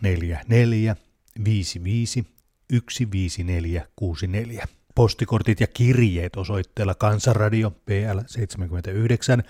044 0.00 0.96
55 1.44 2.26
15464 2.70 4.77
postikortit 4.98 5.60
ja 5.60 5.66
kirjeet 5.66 6.36
osoitteella 6.36 6.94
Kansanradio 6.94 7.70
PL 7.70 8.18
79 8.26 9.42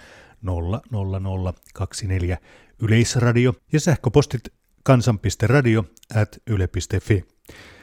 00024 0.42 2.38
Yleisradio 2.82 3.52
ja 3.72 3.80
sähköpostit 3.80 4.40
kansan.radio 4.82 5.84
at 6.20 6.28
yle.fi. 6.46 7.24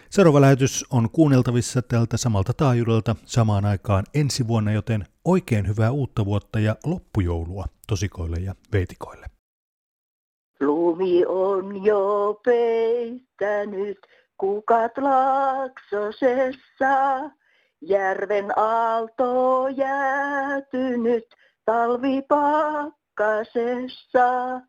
Seuraava 0.10 0.42
lähetys 0.42 0.86
on 0.90 1.10
kuunneltavissa 1.10 1.82
tältä 1.82 2.18
samalta 2.18 2.54
taajuudelta 2.54 3.16
samaan 3.26 3.66
aikaan 3.66 4.04
ensi 4.14 4.48
vuonna, 4.48 4.72
joten 4.72 5.06
oikein 5.26 5.68
hyvää 5.68 5.92
uutta 5.92 6.26
vuotta 6.26 6.60
ja 6.60 6.76
loppujoulua 6.86 7.66
tosikoille 7.88 8.38
ja 8.38 8.56
veitikoille. 8.74 9.26
Lumi 10.60 11.26
on 11.26 11.84
jo 11.84 12.42
peittänyt 12.46 13.98
kukat 14.38 14.98
laaksosessa, 14.98 16.56
järven 17.82 18.60
aalto 18.60 19.68
jäätynyt 19.68 21.26
talvipakkasessa. 21.66 24.62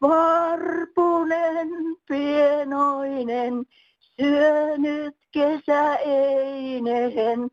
Varpunen 0.00 1.68
pienoinen 2.08 3.64
syönyt 3.98 5.16
kesäeinehen, 5.32 7.50